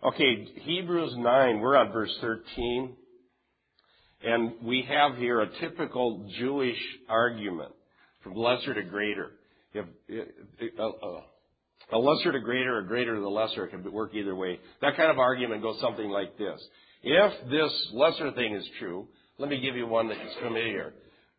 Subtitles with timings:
[0.00, 2.94] Okay, Hebrews 9, we're on verse 13.
[4.22, 7.72] And we have here a typical Jewish argument
[8.22, 9.32] from lesser to greater.
[9.74, 9.86] If,
[10.78, 11.20] uh, uh,
[11.90, 14.60] a lesser to greater or greater to the lesser it can work either way.
[14.82, 16.60] That kind of argument goes something like this.
[17.02, 19.08] If this lesser thing is true,
[19.38, 20.94] let me give you one that is familiar.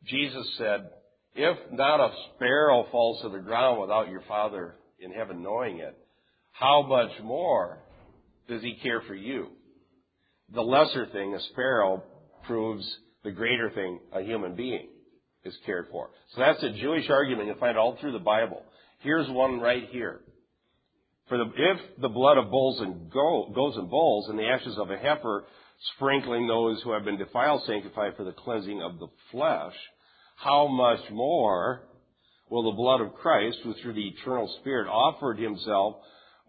[0.05, 0.89] Jesus said,
[1.33, 5.97] if not a sparrow falls to the ground without your Father in heaven knowing it,
[6.51, 7.79] how much more
[8.50, 9.47] does he care for you?
[10.54, 12.04] The lesser thing, a sparrow,
[12.46, 12.86] proves
[13.23, 14.87] the greater thing, a human being,
[15.46, 16.10] is cared for.
[16.33, 17.47] So that's a Jewish argument.
[17.47, 18.64] You'll find all through the Bible.
[19.01, 20.21] Here's one right here.
[21.28, 24.78] For the, if the blood of bulls and go, goats and bulls and the ashes
[24.79, 25.45] of a heifer
[25.95, 29.75] sprinkling those who have been defiled sanctified for the cleansing of the flesh,
[30.36, 31.84] how much more
[32.50, 35.97] will the blood of Christ, who through the eternal Spirit offered himself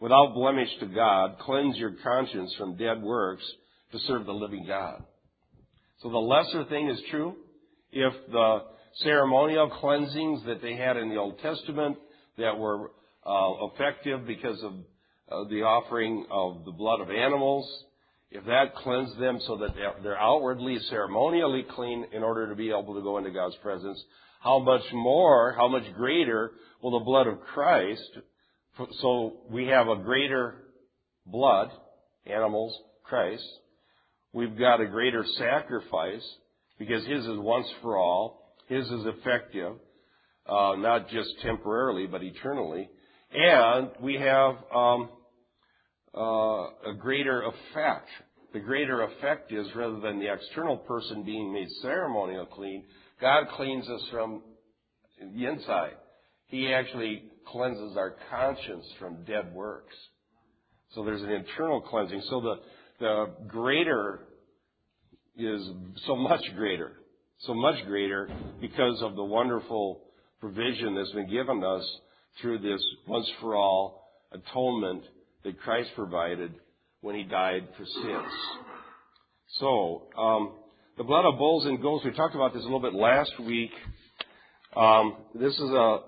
[0.00, 3.44] without blemish to God, cleanse your conscience from dead works
[3.92, 5.04] to serve the living God?
[6.02, 7.36] So the lesser thing is true.
[7.92, 8.60] If the
[9.02, 11.98] ceremonial cleansings that they had in the Old Testament
[12.38, 12.90] that were
[13.26, 14.72] uh, effective because of
[15.30, 17.68] uh, the offering of the blood of animals,
[18.30, 22.94] if that cleansed them so that they're outwardly, ceremonially clean in order to be able
[22.94, 24.02] to go into God's presence,
[24.40, 28.10] how much more, how much greater will the blood of Christ,
[29.00, 30.54] so we have a greater
[31.26, 31.70] blood,
[32.26, 33.44] animals, Christ,
[34.32, 36.26] we've got a greater sacrifice
[36.78, 39.74] because His is once for all, His is effective,
[40.46, 42.88] uh, not just temporarily, but eternally.
[43.32, 45.08] And we have um,
[46.16, 48.08] uh, a greater effect.
[48.52, 52.84] The greater effect is rather than the external person being made ceremonial clean,
[53.20, 54.42] God cleans us from
[55.34, 55.92] the inside.
[56.46, 59.94] He actually cleanses our conscience from dead works.
[60.94, 62.22] So there's an internal cleansing.
[62.28, 62.54] So the,
[62.98, 64.20] the greater
[65.36, 65.68] is
[66.06, 66.92] so much greater.
[67.40, 68.28] So much greater
[68.60, 70.02] because of the wonderful
[70.40, 71.86] provision that's been given us
[72.40, 75.04] through this once for all atonement
[75.44, 76.54] that Christ provided
[77.00, 78.32] when he died for sins.
[79.58, 80.52] So, um,
[80.98, 83.70] the blood of bulls and goats, we talked about this a little bit last week.
[84.76, 85.98] Um, this is a,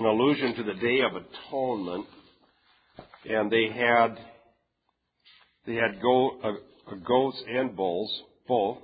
[0.00, 2.06] an allusion to the Day of Atonement.
[3.28, 4.18] And they had,
[5.66, 8.10] they had go, uh, goats and bulls,
[8.48, 8.78] both.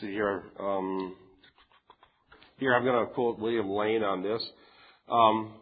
[0.00, 1.14] See here, um,
[2.58, 4.42] here, I'm going to quote William Lane on this.
[5.08, 5.52] Um,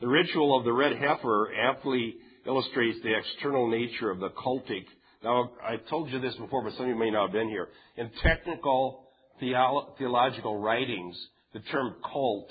[0.00, 2.14] the ritual of the red heifer aptly
[2.46, 4.86] illustrates the external nature of the cultic.
[5.22, 7.68] Now, I told you this before, but some of you may not have been here.
[7.96, 9.04] In technical
[9.40, 11.18] theolo- theological writings,
[11.52, 12.48] the term cult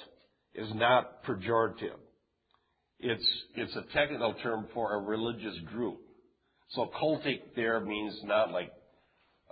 [0.56, 1.98] is not pejorative.
[3.00, 6.00] It's, it's a technical term for a religious group.
[6.70, 8.72] So cultic there means not like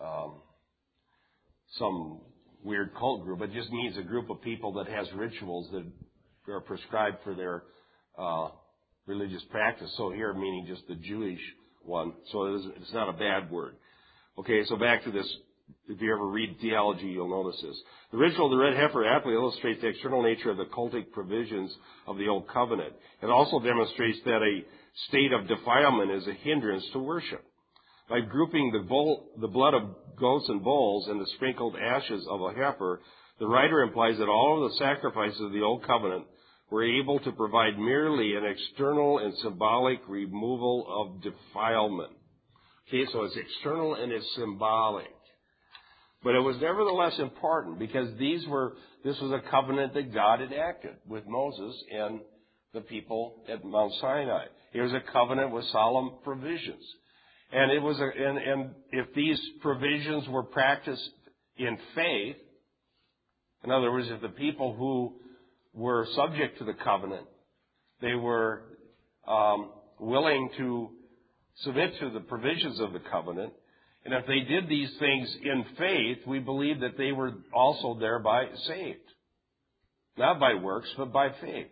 [0.01, 0.41] um,
[1.77, 2.21] some
[2.63, 3.41] weird cult group.
[3.41, 5.85] It just means a group of people that has rituals that
[6.51, 7.63] are prescribed for their
[8.17, 8.49] uh,
[9.05, 9.93] religious practice.
[9.97, 11.39] So here, meaning just the Jewish
[11.83, 12.13] one.
[12.31, 13.75] So it is, it's not a bad word.
[14.37, 15.27] Okay, so back to this.
[15.87, 17.77] If you ever read theology, you'll notice this.
[18.11, 21.75] The ritual of the red heifer aptly illustrates the external nature of the cultic provisions
[22.07, 22.93] of the Old Covenant.
[23.21, 24.63] It also demonstrates that a
[25.07, 27.43] state of defilement is a hindrance to worship.
[28.09, 32.41] By grouping the, bull, the blood of goats and bulls and the sprinkled ashes of
[32.41, 33.01] a heifer,
[33.39, 36.25] the writer implies that all of the sacrifices of the Old Covenant
[36.69, 42.13] were able to provide merely an external and symbolic removal of defilement.
[42.87, 45.07] Okay, so it's external and it's symbolic.
[46.23, 48.73] But it was nevertheless important because these were,
[49.03, 52.19] this was a covenant that God enacted with Moses and
[52.73, 54.45] the people at Mount Sinai.
[54.73, 56.83] It was a covenant with solemn provisions.
[57.51, 61.09] And it was a, and, and if these provisions were practiced
[61.57, 62.37] in faith,
[63.63, 65.15] in other words, if the people who
[65.73, 67.25] were subject to the covenant,
[68.01, 68.63] they were
[69.27, 70.89] um, willing to
[71.57, 73.53] submit to the provisions of the covenant,
[74.05, 78.45] and if they did these things in faith, we believe that they were also thereby
[78.67, 78.99] saved.
[80.17, 81.67] Not by works, but by faith.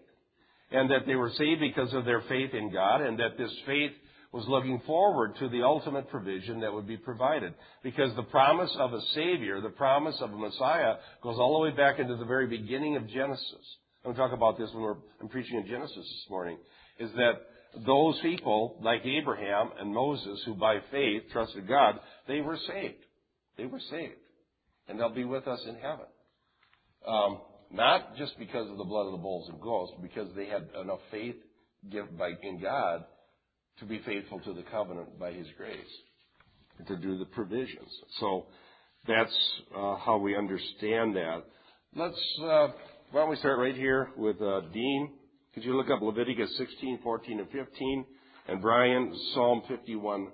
[0.72, 3.92] And that they were saved because of their faith in God, and that this faith
[4.31, 7.54] was looking forward to the ultimate provision that would be provided.
[7.81, 11.76] Because the promise of a Savior, the promise of a Messiah, goes all the way
[11.76, 13.78] back into the very beginning of Genesis.
[14.06, 16.58] I'm going to talk about this when I'm preaching in Genesis this morning.
[17.00, 17.34] Is that
[17.86, 23.04] those people, like Abraham and Moses, who by faith trusted God, they were saved.
[23.57, 24.13] They were saved.
[24.88, 26.06] And they'll be with us in heaven.
[27.07, 30.68] Um, not just because of the blood of the bulls and goats, because they had
[30.81, 31.36] enough faith
[32.18, 33.06] by, in God
[33.80, 35.77] to be faithful to the covenant by His grace
[36.77, 37.89] and to do the provisions.
[38.19, 38.48] So
[39.07, 39.36] that's
[39.75, 41.44] uh, how we understand that.
[41.95, 42.68] Let's, uh,
[43.12, 45.12] why don't we start right here with uh, Dean?
[45.60, 48.06] Could you look up Leviticus 16, 14, and 15?
[48.48, 50.30] And Brian, Psalm 51,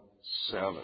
[0.52, 0.76] 7.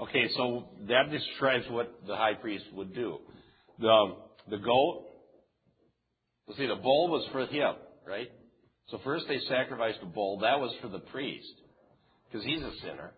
[0.00, 3.18] Okay, so that describes what the high priest would do.
[3.78, 4.16] The,
[4.48, 5.04] the goat,
[6.48, 7.74] let's see, the bull was for him,
[8.06, 8.28] right?
[8.88, 10.38] So first they sacrificed a bull.
[10.38, 11.52] That was for the priest,
[12.32, 13.12] because he's a sinner.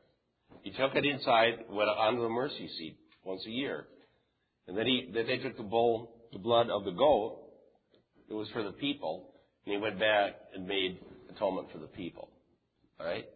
[0.62, 3.86] He took it inside, went onto the mercy seat once a year.
[4.68, 7.38] And then he, they took the bull, the blood of the goat.
[8.28, 9.32] It was for the people.
[9.64, 10.98] And he went back and made
[11.30, 12.28] atonement for the people.
[13.00, 13.26] Alright?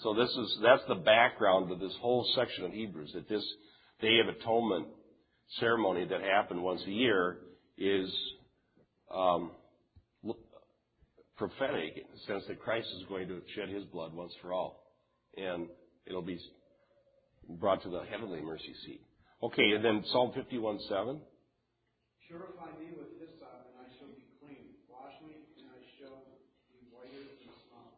[0.00, 3.44] So this is, that's the background to this whole section of Hebrews, that this
[4.00, 4.88] Day of Atonement
[5.60, 7.38] ceremony that happened once a year
[7.78, 8.12] is
[9.14, 9.52] um,
[11.36, 14.84] prophetic in the sense that Christ is going to shed his blood once for all.
[15.36, 15.68] And
[16.06, 16.40] it'll be
[17.48, 19.02] brought to the heavenly mercy seat.
[19.44, 21.20] Okay, and then Psalm 51 7.
[22.26, 24.72] Purify me with hyssop, and I shall be clean.
[24.88, 26.24] Wash me, and I shall
[26.72, 27.92] be whiter than snow.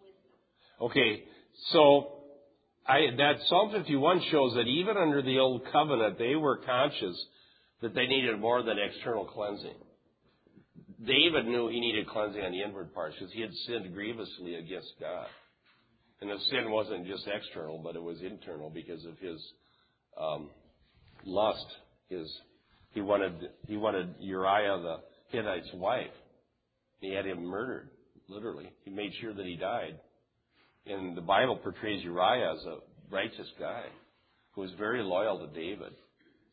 [0.01, 0.91] wisdom.
[0.91, 1.25] Okay,
[1.73, 2.23] so
[2.87, 7.17] I, that Psalm 51 shows that even under the old covenant, they were conscious
[7.81, 9.75] that they needed more than external cleansing.
[11.05, 14.93] David knew he needed cleansing on the inward parts because he had sinned grievously against
[15.01, 15.27] God.
[16.21, 19.41] And the sin wasn't just external, but it was internal because of his
[20.21, 20.51] um,
[21.25, 21.67] lust.
[22.09, 22.33] His
[22.93, 23.35] he wanted
[23.67, 24.97] he wanted Uriah the
[25.33, 26.13] Hittite's wife.
[27.01, 27.89] He had him murdered,
[28.29, 28.73] literally.
[28.85, 29.99] He made sure that he died.
[30.87, 32.79] And the Bible portrays Uriah as a
[33.11, 33.85] righteous guy
[34.53, 35.93] who was very loyal to David.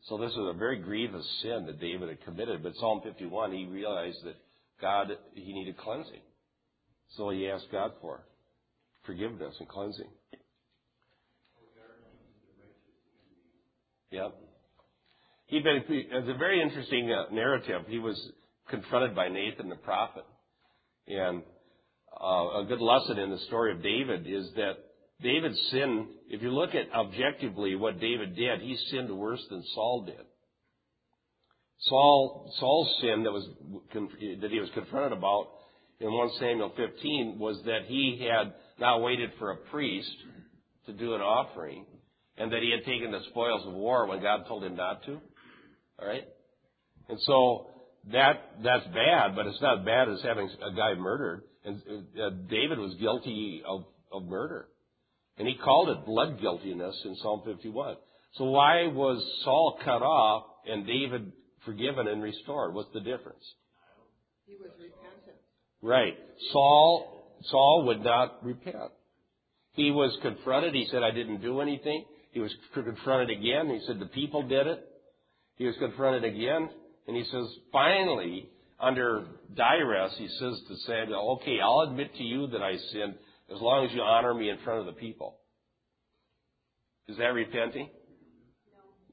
[0.08, 2.62] So this was a very grievous sin that David had committed.
[2.62, 4.36] But Psalm 51, he realized that
[4.80, 6.20] God, he needed cleansing.
[7.16, 8.22] So he asked God for
[9.04, 10.08] forgiveness and cleansing.
[14.10, 14.34] Yep.
[15.46, 17.82] He'd been, it's a very interesting uh, narrative.
[17.88, 18.16] He was
[18.70, 20.24] confronted by Nathan the prophet.
[21.06, 21.42] And
[22.20, 24.74] uh, a good lesson in the story of David is that
[25.22, 30.04] David's sin, if you look at objectively what David did, he sinned worse than Saul
[30.06, 30.24] did.
[31.80, 33.46] Saul, Saul's sin that was,
[34.40, 35.48] that he was confronted about
[35.98, 40.14] in 1 Samuel 15 was that he had not waited for a priest
[40.86, 41.84] to do an offering
[42.36, 45.20] and that he had taken the spoils of war when God told him not to.
[45.98, 46.24] All right?
[47.08, 47.69] And so
[48.12, 51.42] that that's bad, but it's not bad as having a guy murdered.
[51.64, 51.82] And
[52.18, 54.68] uh, David was guilty of, of murder.
[55.38, 57.96] And he called it blood guiltiness in Psalm 51.
[58.34, 61.32] So why was Saul cut off and David
[61.64, 62.74] forgiven and restored?
[62.74, 63.44] What's the difference?
[64.46, 65.36] He was repentant.
[65.82, 66.14] Right.
[66.52, 68.92] Saul, Saul would not repent.
[69.72, 70.74] He was confronted.
[70.74, 72.04] He said, I didn't do anything.
[72.32, 73.68] He was confronted again.
[73.68, 74.86] He said, the people did it.
[75.56, 76.70] He was confronted again.
[77.10, 78.48] And he says, finally,
[78.78, 79.26] under
[79.56, 83.16] duress, he says to Samuel, okay, I'll admit to you that I sinned
[83.52, 85.36] as long as you honor me in front of the people.
[87.08, 87.90] Is that repenting?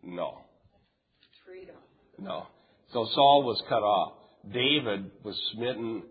[0.04, 0.14] No.
[0.14, 0.38] No.
[1.44, 1.76] Freedom.
[2.20, 2.46] No.
[2.94, 4.14] So Saul was cut off.
[4.54, 6.04] David was smitten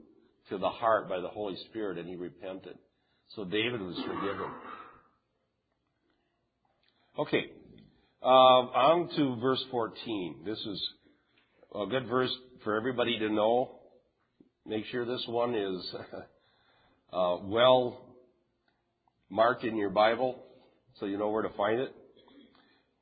[0.48, 2.78] to the heart by the Holy Spirit and he repented.
[3.36, 4.50] So David was forgiven.
[7.16, 7.44] Okay.
[8.20, 10.40] Uh, on to verse 14.
[10.44, 10.82] This is
[11.74, 13.78] a good verse for everybody to know.
[14.66, 15.94] Make sure this one is
[17.12, 18.14] uh, well
[19.30, 20.42] marked in your Bible
[20.98, 21.94] so you know where to find it.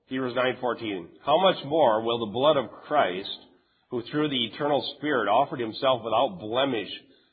[0.07, 1.07] Hebrews 9:14.
[1.25, 3.39] How much more will the blood of Christ,
[3.91, 6.91] who through the eternal Spirit offered himself without blemish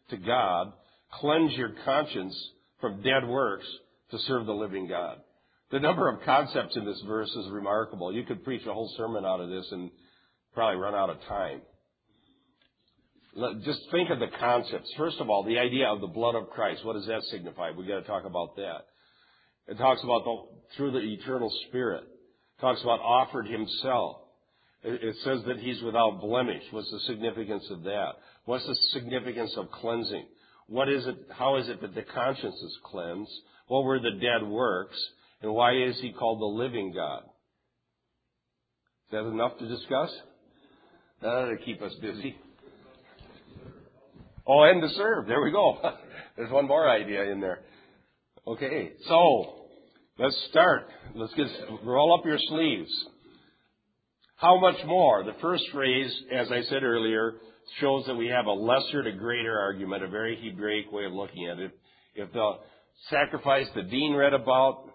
[0.10, 0.72] to God,
[1.14, 2.36] cleanse your conscience
[2.80, 3.66] from dead works
[4.12, 5.18] to serve the living God?
[5.72, 8.14] The number of concepts in this verse is remarkable.
[8.14, 9.90] You could preach a whole sermon out of this and
[10.54, 11.62] probably run out of time.
[13.64, 14.92] Just think of the concepts.
[14.98, 16.84] First of all, the idea of the blood of Christ.
[16.84, 17.72] What does that signify?
[17.72, 18.88] We've got to talk about that.
[19.68, 20.38] It talks about the,
[20.76, 22.04] through the eternal Spirit.
[22.04, 24.18] It talks about offered Himself.
[24.84, 26.64] It says that He's without blemish.
[26.72, 28.14] What's the significance of that?
[28.46, 30.26] What's the significance of cleansing?
[30.72, 33.32] what is it, how is it that the conscience is cleansed?
[33.68, 34.98] What were the dead works?
[35.42, 37.24] And why is he called the living God?
[39.08, 40.12] Is that enough to discuss?
[41.22, 42.36] That ought to keep us busy.
[44.48, 45.28] Oh, and to serve.
[45.28, 45.78] There we go.
[46.38, 47.60] There's one more idea in there.
[48.48, 49.68] Okay, so
[50.18, 50.88] let's start.
[51.14, 51.46] Let's get
[51.84, 52.92] roll up your sleeves.
[54.38, 55.24] How much more?
[55.24, 57.34] The first phrase, as I said earlier,
[57.80, 61.48] shows that we have a lesser to greater argument, a very Hebraic way of looking
[61.48, 61.72] at it.
[62.16, 62.54] If the
[63.12, 64.90] sacrifice the Dean read about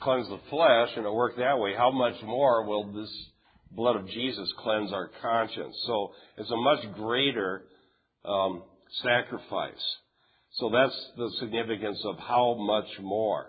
[0.00, 3.10] cleanse the flesh and it worked that way, how much more will this
[3.70, 5.76] blood of Jesus cleanse our conscience?
[5.86, 7.64] So it's a much greater
[8.24, 8.62] um,
[9.02, 9.82] sacrifice.
[10.52, 13.46] So that's the significance of how much more.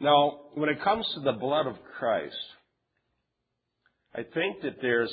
[0.00, 2.36] Now, when it comes to the blood of Christ,
[4.14, 5.12] I think that there's,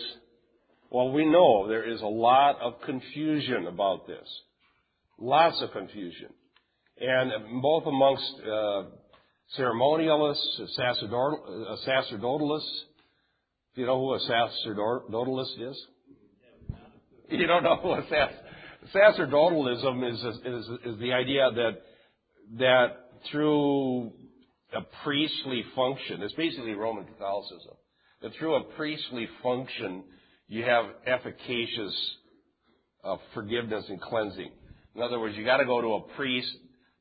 [0.89, 4.27] well, we know there is a lot of confusion about this.
[5.19, 6.29] Lots of confusion.
[7.00, 8.83] And both amongst uh,
[9.57, 10.61] ceremonialists,
[11.88, 12.79] sacerdotalists,
[13.75, 15.85] do you know who a sacerdotalist is?
[17.29, 18.51] You don't know who a sacerdotalist
[18.93, 21.81] Sacerdotalism is, is, is the idea that,
[22.57, 22.87] that
[23.31, 24.11] through
[24.73, 27.75] a priestly function, it's basically Roman Catholicism,
[28.21, 30.03] that through a priestly function,
[30.47, 32.15] you have efficacious
[33.03, 34.51] uh, forgiveness and cleansing.
[34.95, 36.51] In other words, you got to go to a priest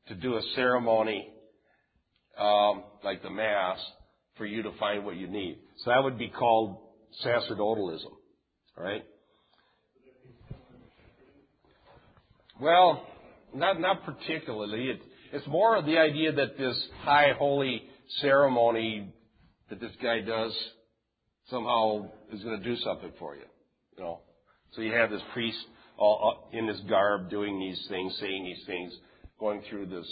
[0.07, 1.27] to do a ceremony
[2.37, 3.79] um, like the Mass
[4.41, 5.59] for you to find what you need.
[5.83, 6.79] So that would be called
[7.23, 8.11] sacerdotalism,
[8.75, 9.03] right?
[12.59, 13.05] Well,
[13.53, 14.89] not not particularly.
[14.89, 17.83] It, it's more of the idea that this high holy
[18.19, 19.13] ceremony
[19.69, 20.57] that this guy does
[21.51, 23.45] somehow is going to do something for you.
[23.95, 24.21] You know,
[24.71, 25.59] so you have this priest
[25.99, 28.91] all in this garb doing these things, saying these things,
[29.39, 30.07] going through this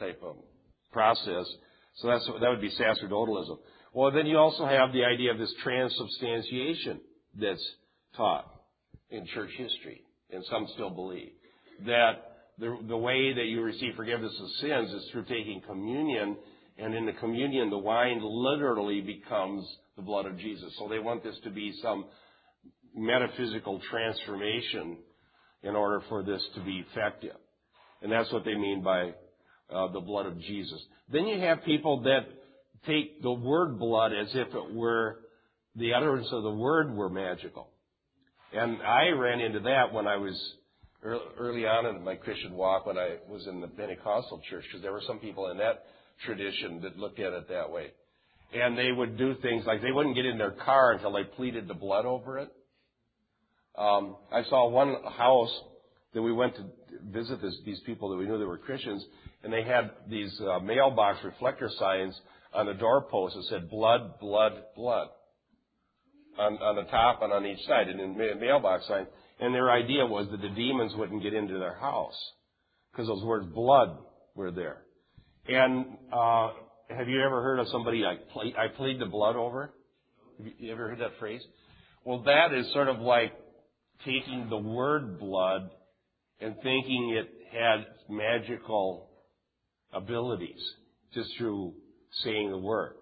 [0.00, 0.34] type of
[0.92, 1.46] process.
[2.00, 3.58] So that's that would be sacerdotalism.
[3.92, 7.00] Well, then you also have the idea of this transubstantiation
[7.40, 7.64] that's
[8.16, 8.46] taught
[9.10, 11.30] in church history, and some still believe
[11.86, 12.12] that
[12.58, 16.36] the, the way that you receive forgiveness of sins is through taking communion,
[16.76, 20.72] and in the communion, the wine literally becomes the blood of Jesus.
[20.78, 22.04] So they want this to be some
[22.94, 24.98] metaphysical transformation
[25.62, 27.36] in order for this to be effective.
[28.02, 29.12] And that's what they mean by
[29.72, 30.80] uh, the blood of Jesus.
[31.12, 32.26] Then you have people that
[32.86, 35.20] take the word blood as if it were
[35.76, 37.68] the utterance of the word were magical.
[38.52, 40.34] And I ran into that when I was
[41.02, 44.92] early on in my Christian walk when I was in the Pentecostal church, because there
[44.92, 45.84] were some people in that
[46.24, 47.92] tradition that looked at it that way.
[48.52, 51.68] And they would do things like they wouldn't get in their car until they pleaded
[51.68, 52.48] the blood over it.
[53.76, 55.52] Um, I saw one house
[56.14, 56.64] that we went to
[57.10, 59.04] visit these people that we knew they were Christians,
[59.42, 62.18] and they had these uh, mailbox reflector signs
[62.54, 65.08] on the doorpost that said blood, blood, blood
[66.38, 69.06] on, on the top and on each side, and in mailbox sign.
[69.40, 72.16] And their idea was that the demons wouldn't get into their house
[72.90, 73.98] because those words blood
[74.34, 74.82] were there.
[75.46, 76.50] And uh,
[76.90, 79.72] have you ever heard of somebody like ple- I plead the blood over?
[80.38, 81.42] Have you ever heard that phrase?
[82.04, 83.32] Well, that is sort of like
[84.04, 85.70] taking the word blood
[86.40, 89.08] and thinking it had magical
[89.92, 90.60] abilities
[91.14, 91.74] just through
[92.24, 92.94] saying the word.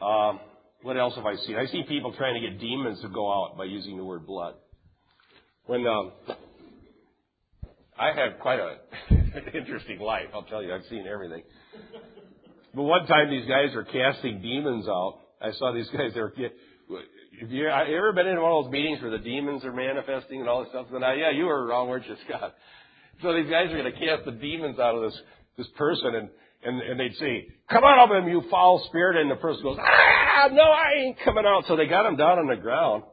[0.00, 0.40] Um,
[0.82, 1.56] what else have I seen?
[1.56, 4.54] I've seen people trying to get demons to go out by using the word blood.
[5.66, 6.12] When um,
[7.98, 8.78] I had quite a
[9.56, 10.74] interesting life, I'll tell you.
[10.74, 11.44] I've seen everything.
[12.74, 15.20] But one time, these guys were casting demons out.
[15.40, 16.12] I saw these guys.
[16.14, 16.32] They were.
[17.40, 19.72] Have you, have you ever been in one of those meetings where the demons are
[19.72, 20.86] manifesting and all this stuff?
[20.92, 22.54] And I, yeah, you were wrong, weren't you, Scott?
[23.22, 25.20] So these guys are going to cast the demons out of this
[25.58, 26.28] this person, and
[26.64, 29.78] and and they'd say, "Come out of him, you foul spirit!" And the person goes,
[29.80, 33.04] "Ah, no, I ain't coming out." So they got him down on the ground,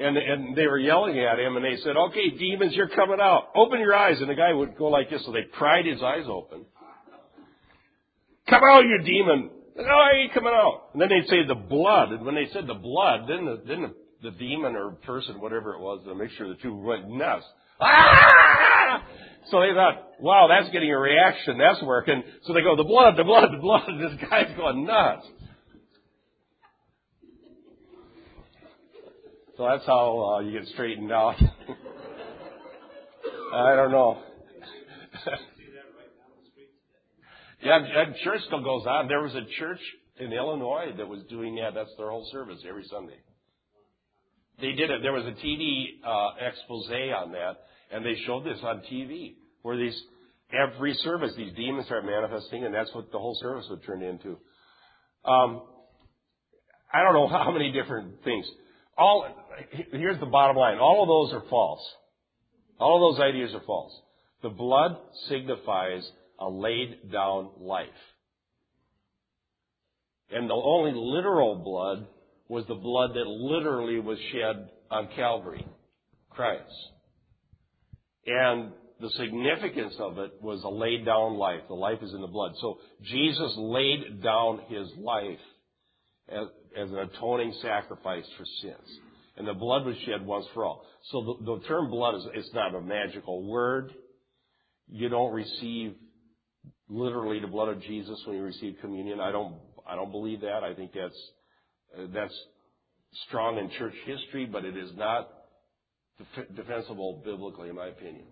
[0.00, 3.48] and, and they were yelling at him and they said, okay, demons, you're coming out.
[3.54, 4.18] Open your eyes.
[4.20, 5.22] And the guy would go like this.
[5.26, 6.64] So they pried his eyes open.
[8.48, 9.50] Come out, you demon.
[9.76, 10.90] No, I ain't coming out.
[10.92, 12.12] And then they'd say the blood.
[12.12, 13.94] And when they said the blood, then the, then the,
[14.30, 17.44] the demon or person, whatever it was, to make sure the two went nuts.
[17.80, 19.04] Ah!
[19.50, 21.56] So they thought, wow, that's getting a reaction.
[21.58, 22.22] That's working.
[22.44, 23.88] So they go, the blood, the blood, the blood.
[23.98, 25.26] This guy's going nuts.
[29.56, 31.36] So that's how uh, you get straightened out.
[33.54, 34.22] I don't know.
[37.62, 38.14] yeah, I'm
[38.46, 39.08] still goes on.
[39.08, 39.80] There was a church
[40.18, 41.74] in Illinois that was doing that.
[41.74, 43.18] That's their whole service every Sunday.
[44.60, 45.02] They did it.
[45.02, 47.56] There was a TV uh, expose on that,
[47.92, 49.34] and they showed this on TV.
[49.62, 49.98] where these
[50.52, 54.36] every service these demons start manifesting, and that's what the whole service would turn into.
[55.24, 55.62] Um,
[56.92, 58.46] I don't know how many different things.
[58.98, 59.26] All
[59.92, 61.80] here's the bottom line: all of those are false.
[62.78, 63.92] All of those ideas are false.
[64.42, 64.96] The blood
[65.28, 66.08] signifies
[66.40, 67.88] a laid down life.
[70.30, 72.06] And the only literal blood
[72.48, 75.66] was the blood that literally was shed on Calvary,
[76.30, 76.62] Christ.
[78.26, 81.60] And the significance of it was a laid down life.
[81.68, 82.52] The life is in the blood.
[82.60, 85.38] So Jesus laid down his life
[86.28, 88.98] as, as an atoning sacrifice for sins.
[89.36, 90.84] And the blood was shed once for all.
[91.10, 93.92] So the, the term blood is it's not a magical word.
[94.88, 95.94] You don't receive
[96.90, 99.20] literally the blood of Jesus when you receive communion.
[99.20, 99.54] I don't
[99.88, 100.62] I don't believe that.
[100.64, 101.30] I think that's
[101.98, 102.34] uh, that's
[103.28, 105.28] strong in church history, but it is not
[106.18, 108.26] def- defensible biblically, in my opinion.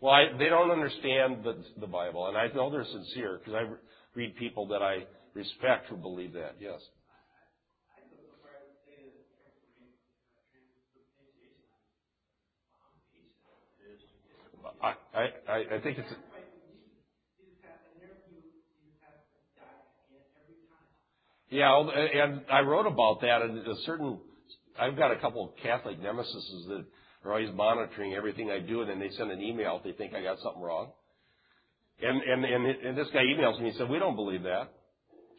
[0.00, 3.72] Well, I, they don't understand the, the Bible, and I know they're sincere because I
[4.16, 6.56] read people that I respect who believe that.
[6.58, 6.80] Yes.
[14.82, 14.94] I,
[15.48, 16.12] I, I think it's.
[21.52, 24.18] Yeah, and I wrote about that, and a certain.
[24.80, 26.86] I've got a couple of Catholic nemesis that
[27.26, 30.14] are always monitoring everything I do, and then they send an email if they think
[30.14, 30.92] I got something wrong.
[32.00, 34.72] And and and, and this guy emails me and said, "We don't believe that."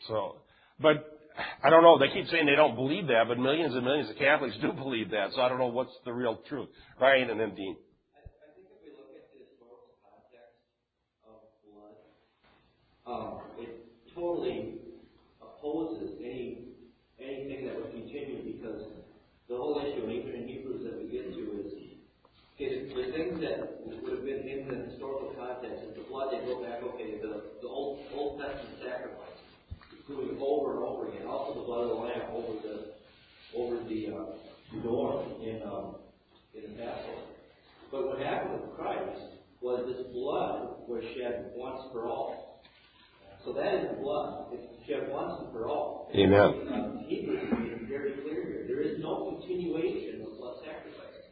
[0.08, 0.38] So,
[0.80, 1.20] but
[1.64, 1.98] I don't know.
[1.98, 5.10] They keep saying they don't believe that, but millions and millions of Catholics do believe
[5.10, 5.30] that.
[5.34, 6.70] So I don't know what's the real truth.
[7.02, 7.76] Ryan and then Dean.
[8.14, 9.50] I think if we look at the
[10.06, 10.62] context
[11.26, 11.98] of blood,
[13.08, 14.83] um, it totally
[15.64, 16.76] opposes any
[17.20, 18.84] anything that would continue because
[19.48, 21.74] the whole issue in ancient Hebrews that we get to is
[22.60, 26.32] is the things that would have been in the historical context is the blood.
[26.32, 29.40] They go back, okay, the the old Old Testament sacrifice,
[30.08, 31.28] doing over and over again.
[31.28, 32.76] Also, the blood of the lamb over the
[33.56, 35.96] over the uh, door in um,
[36.54, 37.24] in the Passover.
[37.90, 39.22] But what happened with Christ
[39.62, 42.53] was this blood was shed once for all.
[43.46, 44.48] So that is blood.
[44.54, 46.10] It's shed once and for all.
[46.16, 46.40] Amen.
[46.40, 48.66] Uh, Hebrews is very clear here.
[48.68, 51.28] There is no continuation of blood sacrifice.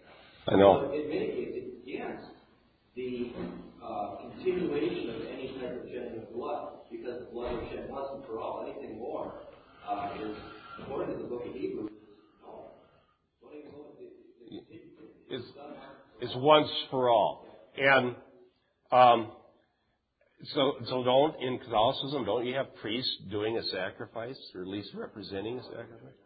[0.47, 0.87] I know.
[0.87, 2.27] So it mitigates against
[2.95, 3.31] the
[3.81, 8.07] uh, continuation of any type of shedding of blood because the blood was shed once
[8.13, 8.67] and for all.
[8.67, 9.31] Anything more
[9.87, 10.35] uh, is,
[10.83, 11.91] according to the book of Hebrews,
[12.43, 12.71] no.
[13.41, 14.11] Don't even go into
[14.49, 14.75] the,
[15.29, 15.45] the, It's,
[16.19, 17.45] it's once for all.
[17.77, 18.15] And
[18.91, 19.31] um,
[20.53, 24.89] so, so don't in Catholicism, don't you have priests doing a sacrifice, or at least
[24.95, 26.17] representing a sacrifice?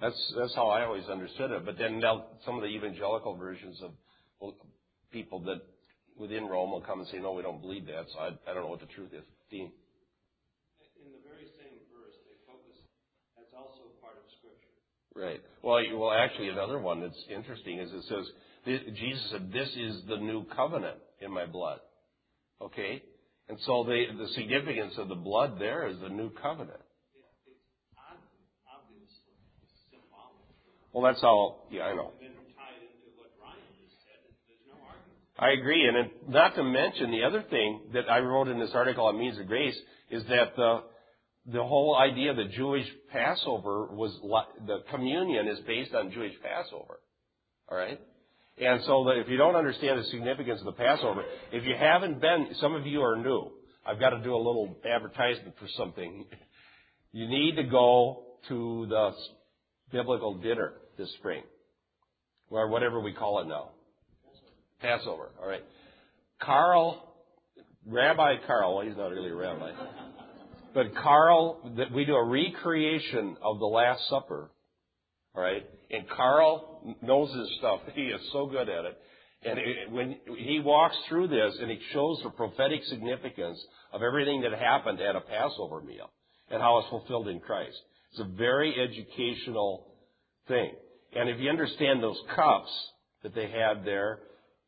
[0.00, 1.64] That's that's how I always understood it.
[1.64, 3.92] But then now some of the evangelical versions of
[4.40, 4.54] well,
[5.12, 5.62] people that
[6.18, 8.06] within Rome will come and say, no, we don't believe that.
[8.12, 9.22] So I, I don't know what the truth is.
[9.50, 9.70] Dean.
[11.04, 12.78] In the very same verse, they focus,
[13.36, 14.74] that's also part of Scripture.
[15.14, 15.40] Right.
[15.62, 18.26] Well, you- well, actually, another one that's interesting is it says
[18.64, 21.80] th- Jesus said, "This is the new covenant in my blood."
[22.60, 23.02] Okay,
[23.48, 26.80] and so the the significance of the blood there is the new covenant.
[30.92, 31.66] Well, that's all.
[31.70, 32.12] Yeah, I know.
[35.38, 39.06] I agree, and not to mention the other thing that I wrote in this article
[39.06, 39.78] on Means of Grace
[40.10, 40.82] is that the
[41.46, 44.16] the whole idea of the Jewish Passover was
[44.66, 47.00] the communion is based on Jewish Passover.
[47.68, 47.98] All right,
[48.58, 52.20] and so that if you don't understand the significance of the Passover, if you haven't
[52.20, 53.50] been, some of you are new.
[53.86, 56.26] I've got to do a little advertisement for something.
[57.14, 59.10] You need to go to the
[59.92, 61.42] biblical dinner this spring,
[62.48, 63.72] or whatever we call it now.
[64.80, 65.30] Passover.
[65.38, 65.62] All right.
[66.40, 67.14] Carl,
[67.86, 69.72] Rabbi Carl, well, he's not really a rabbi,
[70.74, 74.50] but Carl, we do a recreation of the Last Supper.
[75.34, 75.64] All right.
[75.92, 77.80] And Carl knows his stuff.
[77.94, 78.98] He is so good at it.
[79.44, 84.42] And it, when he walks through this and he shows the prophetic significance of everything
[84.42, 86.10] that happened at a Passover meal
[86.50, 87.76] and how it's fulfilled in Christ.
[88.12, 89.86] It's a very educational
[90.46, 90.70] thing.
[91.14, 92.70] And if you understand those cups
[93.22, 94.20] that they had there,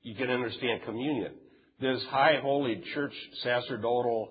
[0.03, 1.33] you can understand communion.
[1.81, 4.31] This high holy church sacerdotal,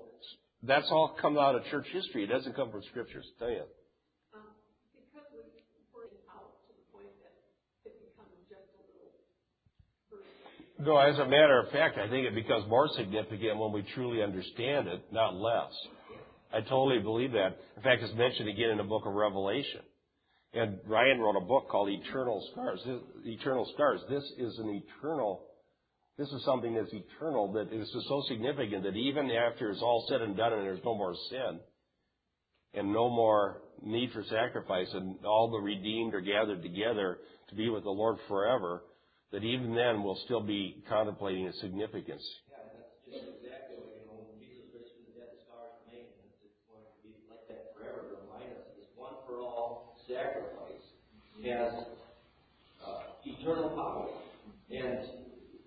[0.61, 2.23] that's all come out of church history.
[2.23, 3.25] It doesn't come from scriptures.
[3.37, 3.65] Tell you.
[4.33, 4.47] Um,
[4.95, 5.43] because we
[5.91, 7.35] work it out to the point that
[7.89, 9.11] it becomes just a little
[10.09, 10.62] verse.
[10.79, 14.23] No, as a matter of fact, I think it becomes more significant when we truly
[14.23, 15.71] understand it, not less.
[16.53, 17.57] I totally believe that.
[17.77, 19.81] In fact, it's mentioned again in the book of Revelation.
[20.53, 22.81] And Ryan wrote a book called Eternal Scars.
[23.25, 24.01] Eternal Scars.
[24.09, 25.41] This is an eternal
[26.17, 30.21] This is something that's eternal, that is so significant that even after it's all said
[30.21, 31.59] and done and there's no more sin
[32.75, 37.17] and no more need for sacrifice and all the redeemed are gathered together
[37.49, 38.83] to be with the Lord forever,
[39.33, 42.21] that even then we'll still be contemplating its significance.
[42.47, 45.49] Yeah, that's just exactly what, you know, when Jesus from the dead, it's
[46.69, 50.85] going to be like that forever remind us this one for all sacrifice
[51.43, 51.73] has
[52.85, 54.07] uh, eternal power.
[54.71, 55.01] And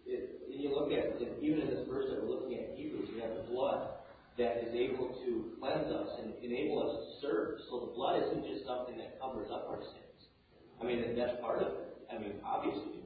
[0.06, 3.20] and you look at, it, even in this verse that we're looking at Hebrews, we
[3.20, 3.98] have the blood
[4.38, 7.58] that is able to cleanse us and enable us to serve.
[7.68, 10.20] So the blood isn't just something that covers up our sins.
[10.80, 11.98] I mean, that's part of it.
[12.08, 13.05] I mean, obviously,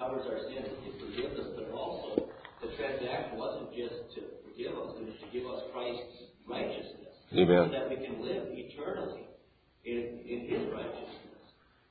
[0.00, 2.32] covers our sins, it forgives us, but also
[2.64, 7.12] the transaction wasn't just to forgive us, it was to give us Christ's righteousness.
[7.36, 7.68] Amen.
[7.68, 9.28] So that we can live eternally
[9.84, 11.44] in, in His righteousness.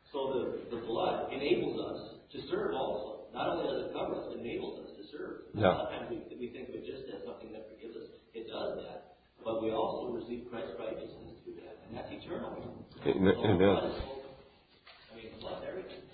[0.09, 3.29] So the, the blood enables us to serve also.
[3.29, 5.53] Not only does it cover us, it enables us to serve.
[5.53, 5.69] Yeah.
[5.69, 8.09] A lot of times we, we think of it just as something that forgives us.
[8.33, 9.21] It does that.
[9.45, 11.77] But we also receive Christ's righteousness through that.
[11.87, 12.57] And that's eternal.
[13.05, 13.37] Amen.
[13.37, 13.69] So Amen.
[13.69, 16.09] blood is, I mean, blood, everything.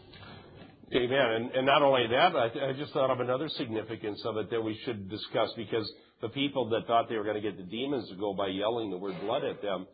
[0.96, 1.52] Amen.
[1.54, 4.80] And, not only that, I, I just thought of another significance of it that we
[4.86, 8.16] should discuss because the people that thought they were going to get the demons to
[8.16, 9.88] go by yelling the word blood at them,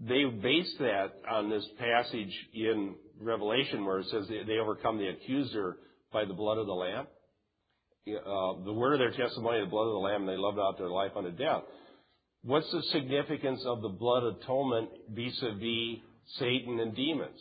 [0.00, 5.08] they based that on this passage in Revelation where it says they, they overcome the
[5.08, 5.76] accuser
[6.12, 7.06] by the blood of the Lamb.
[8.08, 10.78] Uh, the word of their testimony, the blood of the Lamb, and they loved out
[10.78, 11.62] their life unto death.
[12.42, 16.00] What's the significance of the blood atonement vis-a-vis
[16.38, 17.38] Satan and demons?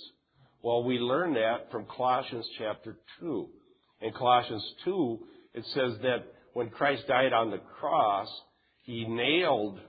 [0.61, 3.47] Well, we learn that from Colossians chapter 2.
[4.01, 5.19] In Colossians 2,
[5.53, 8.27] it says that when Christ died on the cross,
[8.83, 9.79] he nailed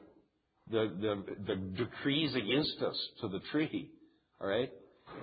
[0.70, 3.90] the, the, the decrees against us to the tree,
[4.40, 4.70] all right?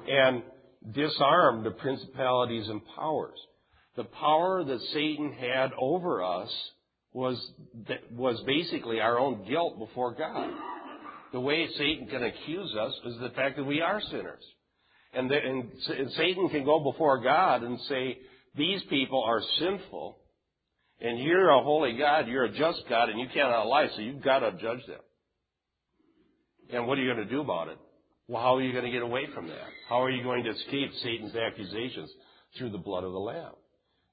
[0.07, 0.43] And
[0.93, 3.37] disarmed the principalities and powers.
[3.95, 6.51] The power that Satan had over us
[7.13, 7.51] was,
[8.11, 10.49] was basically our own guilt before God.
[11.31, 14.43] The way Satan can accuse us is the fact that we are sinners.
[15.15, 18.17] And, the, and, and Satan can go before God and say,
[18.55, 20.17] these people are sinful,
[20.99, 24.23] and you're a holy God, you're a just God, and you cannot lie, so you've
[24.23, 24.99] got to judge them.
[26.71, 27.77] And what are you going to do about it?
[28.27, 29.67] Well, how are you going to get away from that?
[29.87, 32.11] How are you going to escape Satan's accusations?
[32.57, 33.51] Through the blood of the Lamb.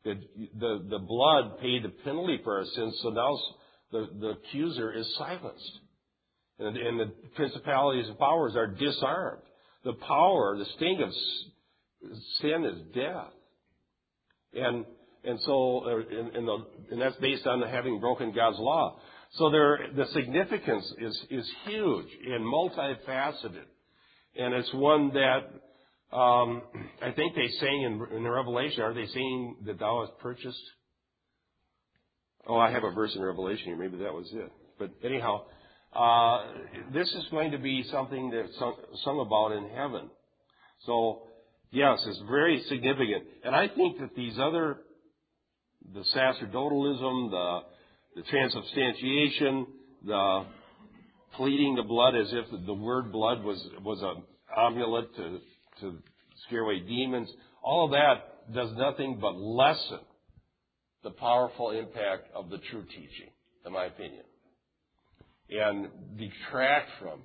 [0.05, 0.15] The,
[0.59, 3.39] the, the blood paid the penalty for our sins, so now
[3.93, 5.79] the, the accuser is silenced.
[6.59, 9.43] And, and the principalities and powers are disarmed.
[9.85, 11.11] The power, the sting of
[12.41, 13.33] sin is death.
[14.55, 14.85] And,
[15.25, 16.59] and so, uh, and, and, the,
[16.91, 18.99] and that's based on having broken God's law.
[19.35, 23.65] So there, the significance is, is huge and multifaceted.
[24.37, 26.63] And it's one that, um,
[27.03, 30.63] I think they saying in, in Revelation, are they saying that thou hast purchased?
[32.47, 33.77] Oh, I have a verse in Revelation here.
[33.77, 34.53] Maybe that was it.
[34.79, 35.45] But anyhow,
[35.95, 36.39] uh,
[36.95, 38.75] this is going to be something that's sung,
[39.05, 40.09] sung about in heaven.
[40.87, 41.23] So,
[41.71, 43.25] yes, it's very significant.
[43.45, 44.79] And I think that these other,
[45.93, 47.61] the sacerdotalism, the,
[48.17, 49.67] the transubstantiation,
[50.05, 50.47] the
[51.37, 54.23] pleading the blood as if the word blood was, was an
[54.57, 55.39] amulet to,
[55.81, 55.99] to
[56.47, 57.29] scare away demons,
[57.63, 60.01] all of that does nothing but lessen
[61.05, 63.31] the powerful impact of the true teaching,
[63.67, 64.23] in my opinion
[65.53, 67.21] and detract from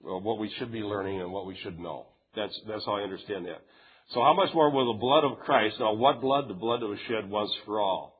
[0.00, 2.06] what we should be learning and what we should know.
[2.34, 3.62] That's, that's how I understand that.
[4.10, 6.48] So how much more will the blood of Christ, now what blood?
[6.48, 8.16] The blood that was shed once for all.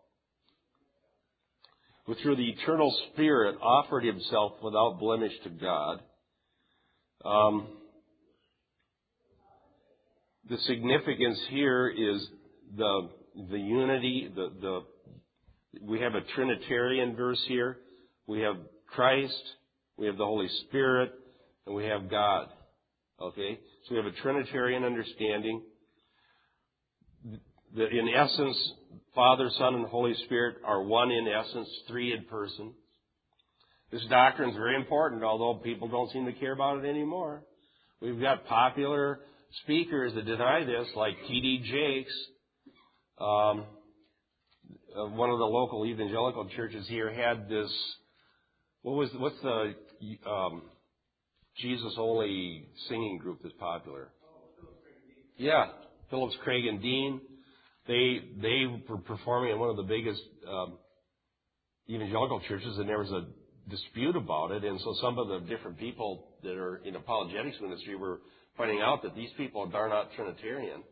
[2.06, 6.00] Who through the eternal Spirit offered himself without blemish to God.
[7.24, 7.68] Um,
[10.48, 12.26] the significance here is
[12.76, 13.10] the,
[13.50, 14.80] the unity, the, the,
[15.82, 17.78] we have a Trinitarian verse here.
[18.26, 18.56] We have
[18.94, 19.42] Christ,
[19.96, 21.12] we have the Holy Spirit,
[21.66, 22.48] and we have God.
[23.20, 23.58] Okay?
[23.86, 25.62] So we have a Trinitarian understanding.
[27.76, 28.72] That in essence,
[29.14, 32.72] Father, Son, and Holy Spirit are one in essence, three in person.
[33.92, 37.42] This doctrine is very important, although people don't seem to care about it anymore.
[38.00, 39.20] We've got popular
[39.62, 41.64] speakers that deny this, like T.D.
[41.70, 42.14] Jakes.
[43.18, 43.64] Um,
[44.96, 47.70] uh, one of the local evangelical churches here had this
[48.82, 49.74] what was what's the
[50.28, 50.62] um,
[51.58, 54.08] Jesus only singing group that's popular?
[55.36, 55.66] Yeah,
[56.10, 57.20] Phillips Craig and Dean.
[57.86, 60.78] They they were performing in one of the biggest um,
[61.88, 63.26] evangelical churches, and there was a
[63.68, 64.64] dispute about it.
[64.64, 68.20] And so some of the different people that are in apologetics ministry were
[68.56, 70.82] pointing out that these people are not Trinitarian.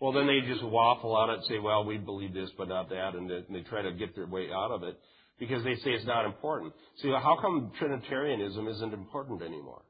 [0.00, 2.90] Well, then they just waffle on it and say, well, we believe this, but not
[2.90, 4.98] that, and they try to get their way out of it
[5.38, 6.72] because they say it's not important.
[7.02, 9.82] See, how come Trinitarianism isn't important anymore?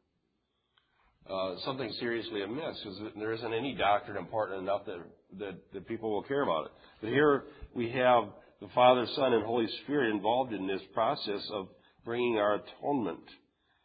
[1.28, 4.98] Uh, something seriously amiss is that there isn't any doctrine important enough that,
[5.38, 6.72] that, that people will care about it.
[7.00, 8.24] But here we have
[8.60, 11.68] the Father, Son, and Holy Spirit involved in this process of
[12.04, 13.24] bringing our atonement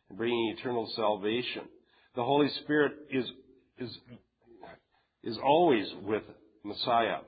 [0.10, 1.64] and bringing eternal salvation.
[2.16, 3.26] The Holy Spirit is,
[3.78, 3.98] is,
[5.24, 6.24] is always with
[6.66, 7.20] Messiah.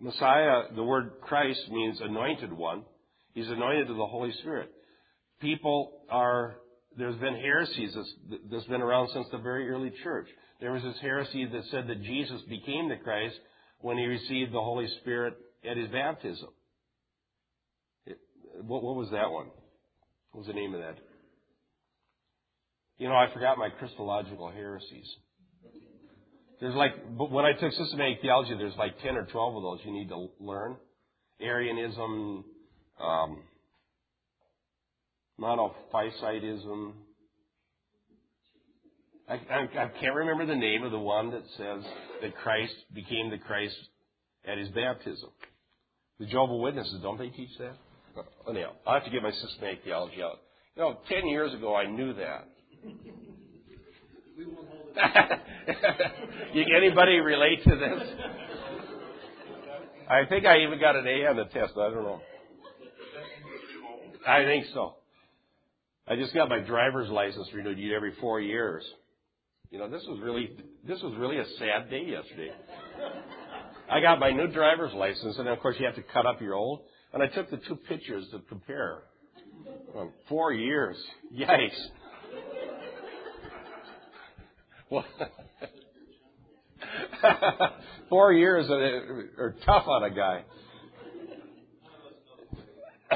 [0.00, 2.84] Messiah, the word Christ means anointed one.
[3.34, 4.70] He's anointed to the Holy Spirit.
[5.40, 6.56] People are,
[6.96, 8.14] there's been heresies that's,
[8.50, 10.28] that's been around since the very early church.
[10.60, 13.36] There was this heresy that said that Jesus became the Christ
[13.80, 15.34] when he received the Holy Spirit
[15.68, 16.48] at his baptism.
[18.06, 18.18] It,
[18.60, 19.46] what, what was that one?
[20.30, 20.98] What was the name of that?
[22.98, 25.08] You know, I forgot my Christological heresies.
[26.60, 29.92] There's like, when I took systematic theology, there's like 10 or 12 of those you
[29.92, 30.76] need to learn.
[31.40, 32.44] Arianism,
[33.02, 33.38] um,
[35.40, 36.92] monophysitism.
[39.28, 41.84] I, I, I can't remember the name of the one that says
[42.22, 43.76] that Christ became the Christ
[44.44, 45.30] at his baptism.
[46.18, 47.74] The Jehovah Witnesses, don't they teach that?
[48.48, 50.40] Anyhow, I have to get my systematic theology out.
[50.76, 52.48] You know, ten years ago I knew that.
[56.54, 58.02] anybody relate to this?
[60.10, 61.72] I think I even got an A on the test.
[61.76, 62.20] I don't know.
[64.26, 64.96] I think so.
[66.06, 68.84] I just got my driver's license renewed every four years.
[69.70, 70.50] You know, this was really
[70.86, 72.50] this was really a sad day yesterday.
[73.90, 76.54] I got my new driver's license, and of course you have to cut up your
[76.54, 76.80] old.
[77.12, 79.02] And I took the two pictures to compare.
[80.28, 80.96] Four years.
[81.34, 81.70] Yikes.
[84.90, 85.04] Well,
[88.08, 90.44] four years uh, are tough on a guy.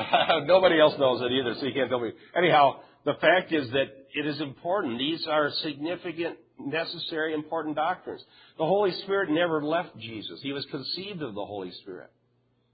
[0.46, 2.10] Nobody else knows it either, so you can't tell me.
[2.36, 4.98] Anyhow, the fact is that it is important.
[4.98, 8.22] These are significant, necessary, important doctrines.
[8.58, 10.40] The Holy Spirit never left Jesus.
[10.42, 12.10] He was conceived of the Holy Spirit.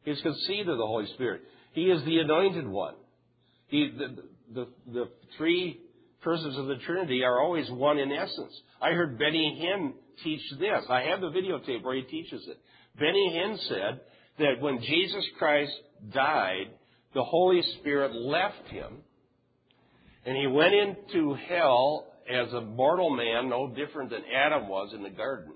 [0.05, 1.43] He was conceived of the Holy Spirit.
[1.73, 2.95] He is the anointed one.
[3.69, 5.81] He, the, the, the three
[6.23, 8.53] persons of the Trinity are always one in essence.
[8.81, 10.85] I heard Benny Hinn teach this.
[10.89, 12.59] I have the videotape where he teaches it.
[12.99, 14.01] Benny Hinn said
[14.39, 15.73] that when Jesus Christ
[16.13, 16.71] died,
[17.15, 18.99] the Holy Spirit left him
[20.25, 25.03] and he went into hell as a mortal man, no different than Adam was in
[25.03, 25.53] the garden.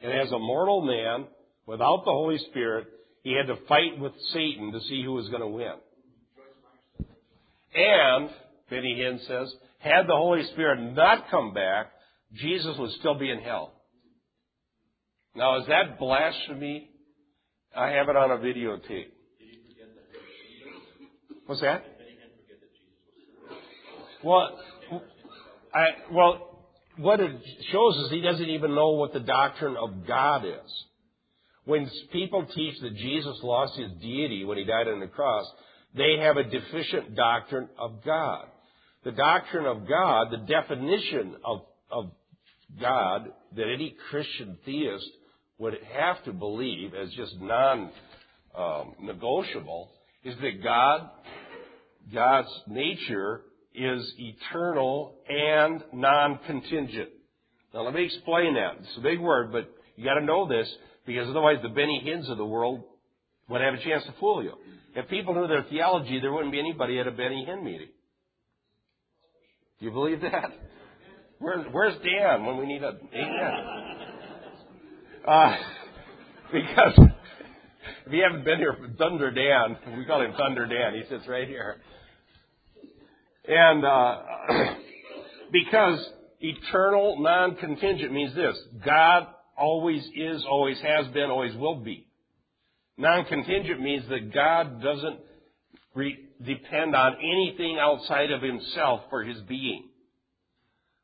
[0.00, 1.26] And as a mortal man,
[1.66, 2.88] without the Holy Spirit,
[3.22, 5.74] he had to fight with Satan to see who was going to win.
[7.74, 8.30] And,
[8.70, 11.92] Benny Hinn says, had the Holy Spirit not come back,
[12.34, 13.72] Jesus would still be in hell.
[15.34, 16.90] Now, is that blasphemy?
[17.76, 19.10] I have it on a videotape.
[21.48, 21.82] What's that?
[24.22, 24.50] Well,
[25.74, 26.66] I, well,
[26.98, 27.30] what it
[27.72, 30.84] shows is he doesn't even know what the doctrine of God is.
[31.64, 35.46] When people teach that Jesus lost his deity when he died on the cross,
[35.96, 38.44] they have a deficient doctrine of God.
[39.04, 42.10] The doctrine of God, the definition of, of
[42.78, 45.08] God that any Christian theist
[45.56, 47.90] would have to believe as just non
[48.54, 49.92] um, negotiable
[50.24, 51.10] is that God,
[52.12, 53.42] God's nature
[53.74, 57.10] is eternal and non-contingent.
[57.74, 58.78] Now let me explain that.
[58.80, 60.68] It's a big word, but you got to know this
[61.06, 62.82] because otherwise the Benny Hinns of the world
[63.48, 64.52] would have a chance to fool you.
[64.94, 67.88] If people knew their theology, there wouldn't be anybody at a Benny Hinn meeting.
[69.78, 70.50] Do you believe that?
[71.38, 73.54] Where, where's Dan when we need a amen?
[75.26, 75.56] Uh,
[76.52, 77.08] because
[78.06, 81.00] if you haven't been here, Thunder Dan, we call him Thunder Dan.
[81.00, 81.76] He sits right here.
[83.48, 84.18] And uh,
[85.52, 86.06] because
[86.40, 92.06] eternal, non-contingent means this: God always is, always has been, always will be.
[92.98, 95.20] Non-contingent means that God doesn't
[95.94, 99.88] re- depend on anything outside of Himself for His being.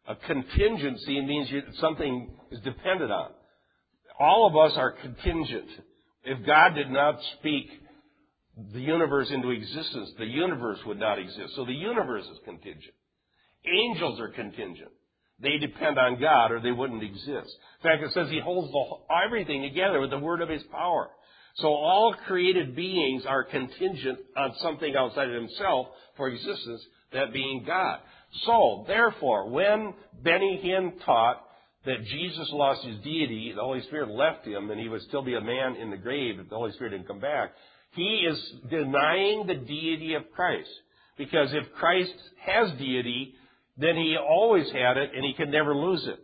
[0.07, 1.48] A contingency means
[1.80, 3.30] something is dependent on.
[4.20, 5.68] All of us are contingent.
[6.24, 7.70] If God did not speak
[8.73, 11.55] the universe into existence, the universe would not exist.
[11.57, 12.95] So the universe is contingent.
[13.67, 14.90] Angels are contingent.
[15.40, 17.27] They depend on God or they wouldn't exist.
[17.83, 18.73] In fact, it says He holds
[19.27, 21.11] everything together with the word of His power.
[21.57, 27.64] So all created beings are contingent on something outside of Himself for existence, that being
[27.67, 27.99] God.
[28.47, 31.45] So, therefore, when Benny Hinn taught
[31.87, 35.35] that Jesus lost his deity, the Holy Spirit left him, and he would still be
[35.35, 37.53] a man in the grave if the Holy Spirit didn't come back.
[37.94, 40.68] He is denying the deity of Christ.
[41.16, 43.35] Because if Christ has deity,
[43.76, 46.18] then he always had it and he can never lose it.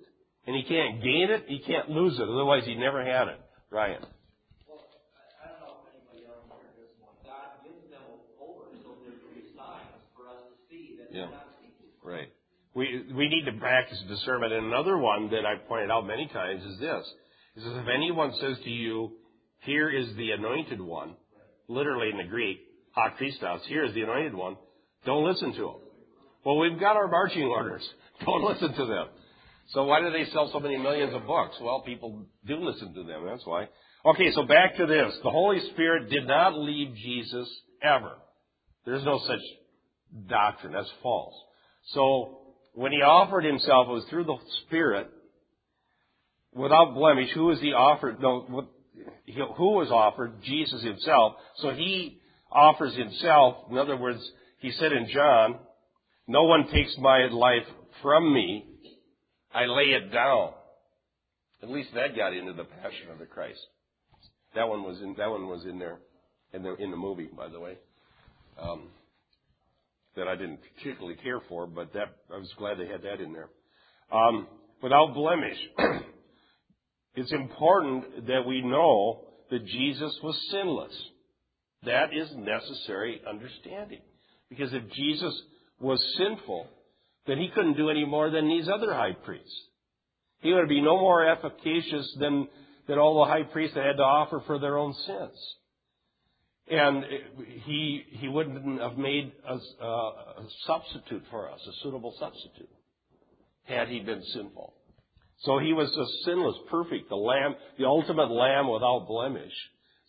[0.46, 2.28] And he can't gain it, he can't lose it.
[2.28, 3.40] Otherwise, he never had it.
[3.70, 4.02] Ryan.
[4.66, 4.82] Well,
[5.14, 7.14] I, I don't know if anybody else heard this one.
[7.22, 8.02] God gives them
[8.40, 11.30] over so there can be signs for us to see that Yeah.
[11.30, 11.94] they're not seeking.
[12.02, 12.32] Right.
[12.74, 14.52] We, we need to practice discernment.
[14.52, 17.04] And another one that I've pointed out many times is this.
[17.56, 19.12] Is if anyone says to you,
[19.60, 21.14] here is the anointed one,
[21.70, 22.58] literally in the Greek,
[22.92, 24.56] ha Christos, here is the anointed one,
[25.06, 25.76] don't listen to him.
[26.44, 27.86] Well, we've got our marching orders.
[28.24, 29.06] Don't listen to them.
[29.68, 31.56] So why do they sell so many millions of books?
[31.60, 33.24] Well, people do listen to them.
[33.26, 33.68] That's why.
[34.04, 35.14] Okay, so back to this.
[35.22, 37.48] The Holy Spirit did not leave Jesus
[37.82, 38.12] ever.
[38.84, 39.40] There's no such
[40.28, 40.72] doctrine.
[40.72, 41.34] That's false.
[41.94, 45.08] So when he offered himself, it was through the Spirit,
[46.52, 47.30] without blemish.
[47.34, 48.20] Who was he offered?
[48.20, 48.68] No,
[49.56, 50.42] who was offered?
[50.42, 51.34] Jesus himself.
[51.56, 53.70] So he offers himself.
[53.70, 54.20] In other words,
[54.58, 55.58] he said in John,
[56.26, 57.66] "No one takes my life
[58.02, 58.64] from me;
[59.54, 60.54] I lay it down."
[61.62, 63.60] At least that got into the Passion of the Christ.
[64.54, 65.14] That one was in.
[65.14, 65.98] That one was in there,
[66.52, 67.76] in the in the movie, by the way.
[68.60, 68.88] Um,
[70.16, 73.32] that I didn't particularly care for, but that I was glad they had that in
[73.32, 73.48] there.
[74.12, 74.48] Um,
[74.82, 75.58] without blemish.
[77.14, 80.92] it's important that we know that Jesus was sinless.
[81.84, 84.00] That is necessary understanding.
[84.48, 85.42] Because if Jesus
[85.80, 86.66] was sinful,
[87.26, 89.54] then he couldn't do any more than these other high priests.
[90.40, 92.48] He would be no more efficacious than,
[92.86, 95.54] than all the high priests that had to offer for their own sins.
[96.70, 97.04] And
[97.64, 102.70] he, he wouldn't have made a, a substitute for us, a suitable substitute,
[103.64, 104.74] had he been sinful.
[105.40, 109.52] So he was a sinless, perfect, the lamb, the ultimate lamb without blemish.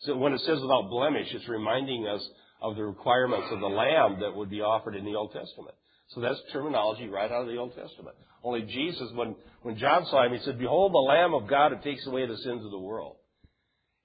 [0.02, 2.28] So when it says without blemish, it's reminding us
[2.62, 5.76] of the requirements of the lamb that would be offered in the Old Testament.
[6.10, 8.16] So that's terminology right out of the Old Testament.
[8.44, 11.82] Only Jesus, when, when John saw him, he said, Behold the Lamb of God who
[11.82, 13.16] takes away the sins of the world.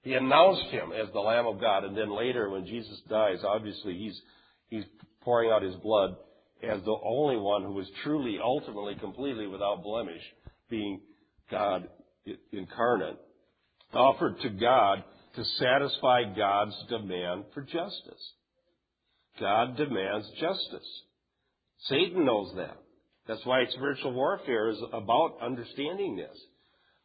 [0.03, 3.97] He announced him as the Lamb of God, and then later when Jesus dies, obviously
[3.97, 4.21] he's,
[4.69, 4.85] he's
[5.21, 6.15] pouring out his blood
[6.63, 10.21] as the only one who was truly, ultimately, completely without blemish,
[10.69, 11.01] being
[11.49, 11.87] God
[12.51, 13.17] incarnate,
[13.93, 15.03] offered to God
[15.35, 18.33] to satisfy God's demand for justice.
[19.39, 20.87] God demands justice.
[21.81, 22.77] Satan knows that.
[23.27, 26.37] That's why spiritual warfare is about understanding this.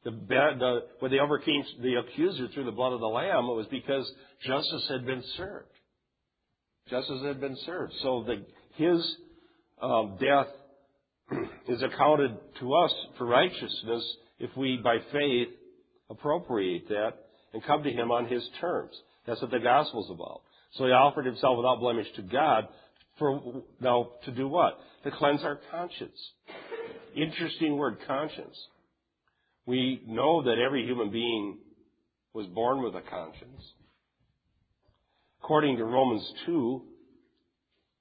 [0.05, 3.67] The, the, when they overcame the accuser through the blood of the Lamb, it was
[3.71, 4.11] because
[4.45, 5.69] justice had been served.
[6.91, 7.93] Justice had been served.
[8.03, 9.17] So the, his
[9.81, 10.49] um, death
[11.69, 15.49] is accounted to us for righteousness if we, by faith,
[16.11, 17.13] appropriate that
[17.55, 18.93] and come to him on his terms.
[19.27, 20.43] That's what the gospel's about.
[20.75, 22.67] So he offered himself without blemish to God
[23.19, 24.79] for now to do what?
[25.05, 26.19] To cleanse our conscience.
[27.15, 28.57] Interesting word, conscience.
[29.65, 31.59] We know that every human being
[32.35, 33.63] was born with a conscience.
[35.43, 36.83] According to Romans 2,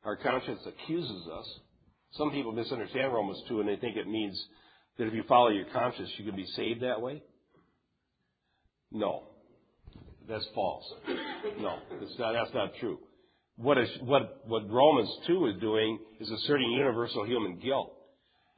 [0.05, 1.59] our conscience accuses us.
[2.13, 4.43] Some people misunderstand Romans 2 and they think it means
[5.01, 7.23] that if you follow your conscience, you can be saved that way.
[8.91, 9.23] No.
[10.29, 10.85] That's false.
[11.59, 12.99] No, it's not, that's not true.
[13.55, 17.91] What, is, what, what Romans 2 is doing is asserting universal human guilt.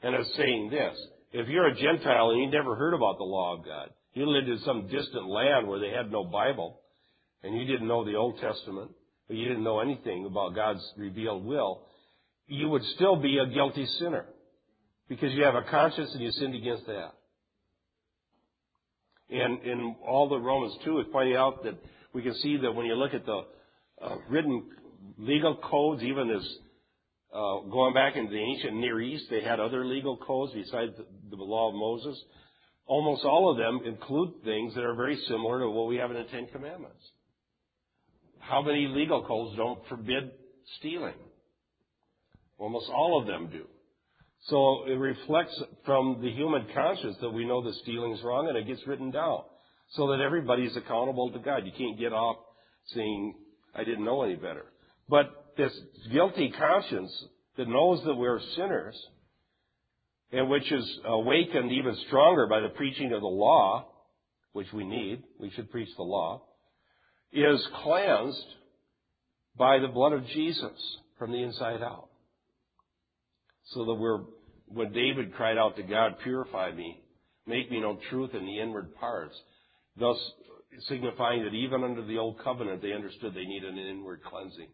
[0.01, 0.97] And it's saying this.
[1.31, 4.49] If you're a Gentile and you never heard about the law of God, you lived
[4.49, 6.81] in some distant land where they had no Bible,
[7.41, 8.91] and you didn't know the Old Testament,
[9.29, 11.83] but you didn't know anything about God's revealed will,
[12.47, 14.25] you would still be a guilty sinner.
[15.09, 17.11] Because you have a conscience and you sinned against that.
[19.29, 21.75] And in all the Romans 2 is pointing out that
[22.13, 23.41] we can see that when you look at the
[24.01, 24.63] uh, written
[25.17, 26.43] legal codes, even as
[27.33, 31.35] uh, going back into the ancient Near East, they had other legal codes besides the,
[31.35, 32.21] the law of Moses.
[32.85, 36.17] Almost all of them include things that are very similar to what we have in
[36.17, 37.01] the Ten Commandments.
[38.39, 40.31] How many legal codes don't forbid
[40.77, 41.15] stealing?
[42.57, 43.65] Almost all of them do.
[44.47, 48.57] So it reflects from the human conscience that we know that stealing is wrong and
[48.57, 49.43] it gets written down.
[49.91, 51.65] So that everybody's accountable to God.
[51.65, 52.37] You can't get off
[52.87, 53.35] saying,
[53.75, 54.65] I didn't know any better.
[55.07, 55.71] But this
[56.11, 57.11] guilty conscience
[57.57, 58.99] that knows that we're sinners
[60.31, 63.87] and which is awakened even stronger by the preaching of the law,
[64.53, 66.41] which we need, we should preach the law,
[67.31, 68.45] is cleansed
[69.55, 72.09] by the blood of Jesus from the inside out.
[73.71, 74.19] So that we're,
[74.67, 77.01] when David cried out to God, purify me,
[77.47, 79.35] make me know truth in the inward parts.
[79.97, 80.17] Thus
[80.87, 84.67] signifying that even under the old covenant, they understood they needed an inward cleansing.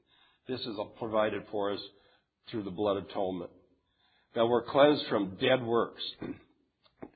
[0.48, 1.80] This is provided for us
[2.50, 3.52] through the blood atonement.
[4.36, 6.04] Now we're cleansed from dead works.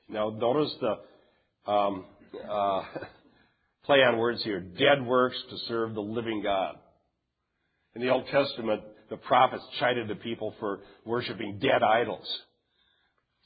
[0.06, 2.04] Now notice the um,
[2.48, 2.82] uh,
[3.84, 4.60] play on words here.
[4.60, 6.76] Dead works to serve the living God.
[7.94, 12.26] In the Old Testament, the prophets chided the people for worshiping dead idols.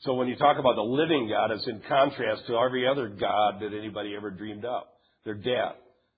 [0.03, 3.61] So when you talk about the living God, it's in contrast to every other God
[3.61, 4.95] that anybody ever dreamed up.
[5.25, 5.73] They're dead.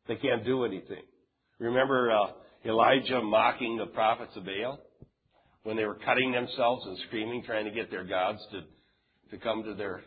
[0.07, 1.03] They can't do anything.
[1.59, 2.27] Remember uh,
[2.67, 4.79] Elijah mocking the prophets of Baal
[5.63, 8.63] when they were cutting themselves and screaming, trying to get their gods to
[9.31, 10.03] to come to their.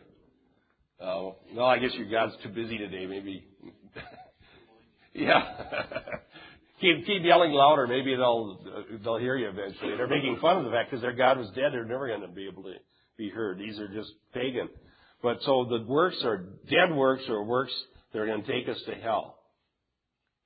[1.00, 3.06] Uh, well, I guess your God's too busy today.
[3.06, 3.46] Maybe.
[5.14, 5.42] yeah.
[6.80, 7.86] keep keep yelling louder.
[7.86, 8.58] Maybe they'll
[9.02, 9.96] they'll hear you eventually.
[9.96, 11.72] They're making fun of the fact because their God was dead.
[11.72, 12.74] They're never going to be able to
[13.16, 13.58] be heard.
[13.58, 14.68] These are just pagan.
[15.22, 17.72] But so the works are dead works or works
[18.12, 19.38] that are going to take us to hell.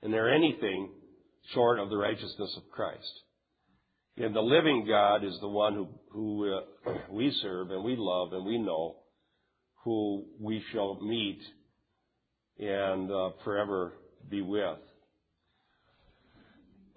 [0.02, 0.90] And they're anything
[1.52, 3.10] short of the righteousness of Christ.
[4.16, 8.32] And the living God is the one who, who uh, we serve and we love
[8.32, 8.96] and we know,
[9.84, 11.40] who we shall meet
[12.58, 13.92] and uh, forever
[14.28, 14.78] be with.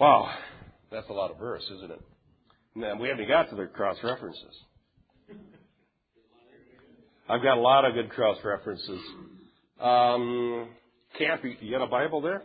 [0.01, 0.31] Wow,
[0.91, 2.01] that's a lot of verse, isn't it?
[2.73, 4.63] Man, we haven't got to the cross references.
[7.29, 8.99] I've got a lot of good cross references.
[9.79, 10.69] Um,
[11.19, 12.41] Camp, you got a Bible there?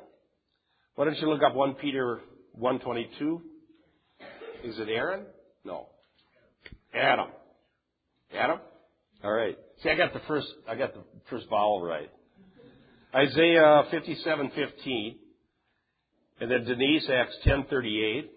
[0.96, 2.20] Why don't you look up 1 Peter
[2.52, 3.40] 122?
[4.62, 5.24] Is it Aaron?
[5.64, 5.86] No.
[6.94, 7.28] Adam.
[8.34, 8.60] Adam?
[9.24, 9.56] All right.
[9.82, 12.10] See, I got the first, I got the first vowel right.
[13.14, 15.16] Isaiah 57:15,
[16.40, 18.30] and then Denise Acts 10:38.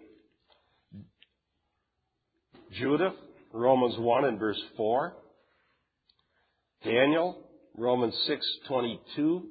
[2.71, 3.13] Judith,
[3.51, 5.13] Romans 1 and verse 4.
[6.83, 7.43] Daniel,
[7.75, 9.47] Romans 6:22.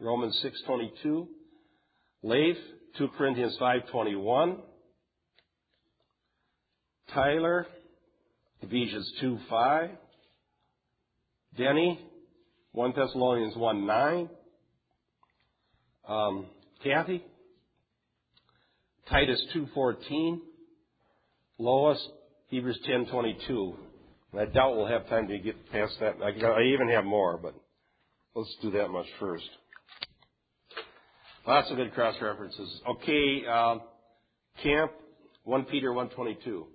[0.00, 1.28] Romans 6:22.
[2.22, 2.56] Leif,
[2.96, 4.62] 2 Corinthians 5:21.
[7.08, 7.66] Tyler,
[8.62, 9.90] Ephesians 2:5.
[11.56, 11.98] Denny,
[12.72, 14.30] 1 Thessalonians 1:9.
[16.06, 16.46] Um,
[16.82, 17.22] Kathy,
[19.08, 20.40] Titus 2:14.
[21.58, 22.08] Lois,
[22.48, 23.76] Hebrews 10:22.
[24.32, 26.22] I doubt we'll have time to get past that.
[26.22, 27.54] I, even have more, but
[28.34, 29.48] let's do that much first.
[31.46, 32.80] Lots of good cross references.
[32.88, 33.78] Okay, uh,
[34.62, 34.92] camp,
[35.44, 36.66] 1 Peter 122.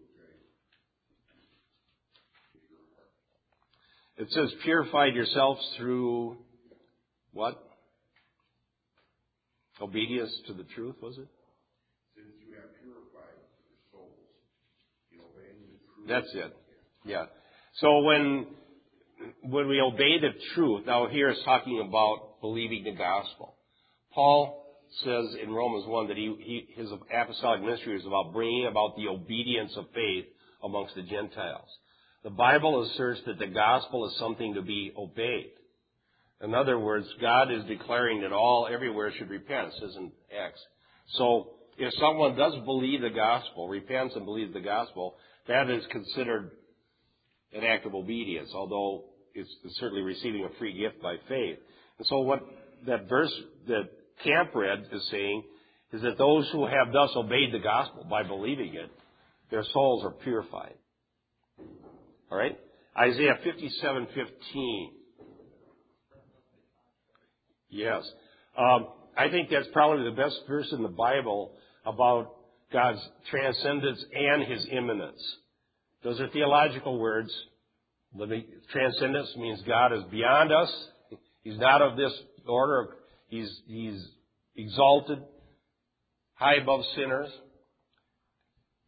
[4.18, 6.38] It says, purified yourselves through
[7.34, 7.65] what?
[9.82, 11.28] Obedience to the truth, was it?
[12.16, 13.36] Since you have purified
[13.68, 14.16] your souls
[15.12, 16.08] in obeying the truth.
[16.08, 16.56] That's it.
[17.04, 17.26] Yeah.
[17.82, 18.48] So when
[19.44, 23.56] when we obey the truth, now here is talking about believing the gospel.
[24.14, 24.64] Paul
[25.04, 29.08] says in Romans 1 that he, he, his apostolic ministry is about bringing about the
[29.08, 30.26] obedience of faith
[30.64, 31.68] amongst the Gentiles.
[32.24, 35.52] The Bible asserts that the gospel is something to be obeyed.
[36.46, 40.62] In other words, God is declaring that all everywhere should repent, says in Acts.
[41.16, 45.16] So if someone does believe the gospel, repents and believes the gospel,
[45.48, 46.52] that is considered
[47.52, 51.58] an act of obedience, although it's certainly receiving a free gift by faith.
[51.98, 52.42] And so what
[52.86, 53.34] that verse
[53.68, 53.90] that
[54.24, 55.44] Camp read is saying
[55.94, 58.92] is that those who have thus obeyed the gospel by believing it,
[59.50, 60.76] their souls are purified.
[62.32, 62.58] All right?
[62.96, 64.92] Isaiah 57:15.
[67.70, 68.04] Yes.
[68.58, 68.88] Um,
[69.18, 71.54] I think that's probably the best verse in the Bible
[71.86, 72.36] about
[72.72, 73.00] God's
[73.30, 75.22] transcendence and His immanence.
[76.04, 77.32] Those are theological words.
[78.72, 80.72] Transcendence means God is beyond us.
[81.44, 82.14] He's not of this
[82.48, 82.96] order.
[83.28, 84.06] He's, he's
[84.56, 85.20] exalted,
[86.36, 87.30] high above sinners.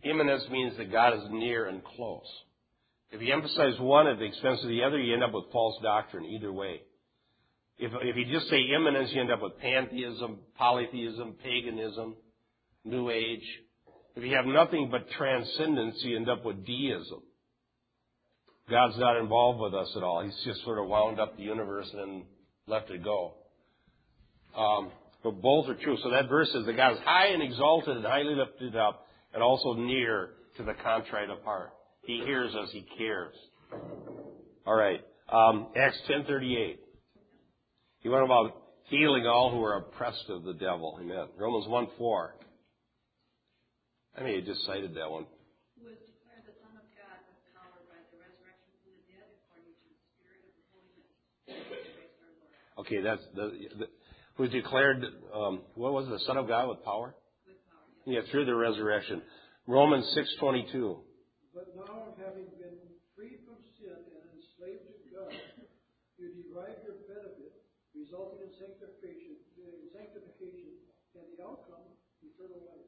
[0.04, 2.28] Immanence means that God is near and close.
[3.12, 5.82] If you emphasize one at the expense of the other, you end up with false
[5.82, 6.82] doctrine either way.
[7.80, 12.16] If, if you just say immanence, you end up with pantheism, polytheism, paganism,
[12.84, 13.44] New Age.
[14.16, 17.22] If you have nothing but transcendence, you end up with deism.
[18.70, 20.24] God's not involved with us at all.
[20.24, 22.24] He's just sort of wound up the universe and then
[22.66, 23.36] left it go.
[24.58, 24.92] Um,
[25.24, 25.98] but both are true.
[26.04, 29.44] So that verse says that God is high and exalted and highly lifted up and
[29.44, 31.72] also near to the contrite of heart.
[32.04, 32.70] He hears us.
[32.72, 33.36] He cares.
[34.66, 35.02] All right.
[35.32, 36.78] Um, Acts 10:38.
[38.00, 38.56] He went about
[38.90, 40.98] healing all who were oppressed of the devil.
[41.02, 41.28] Amen.
[41.38, 42.32] Romans 1:4.
[44.18, 45.26] I mean, have just cited that one.
[45.78, 49.78] Was declared the Son of God with power by the resurrection from the dead according
[49.78, 51.14] to the Spirit of holiness.
[52.82, 53.88] Okay, that's the, the
[54.38, 57.14] who declared um, what was it, the Son of God with power?
[58.06, 59.22] Yeah, through the resurrection.
[59.68, 61.02] Romans six twenty two.
[61.54, 62.78] But now, having been
[63.18, 65.34] freed from sin and enslaved to God,
[66.22, 67.58] you derive your benefit,
[68.08, 70.80] resulting in sanctification, in sanctification,
[71.16, 71.84] and the outcome,
[72.24, 72.88] eternal life.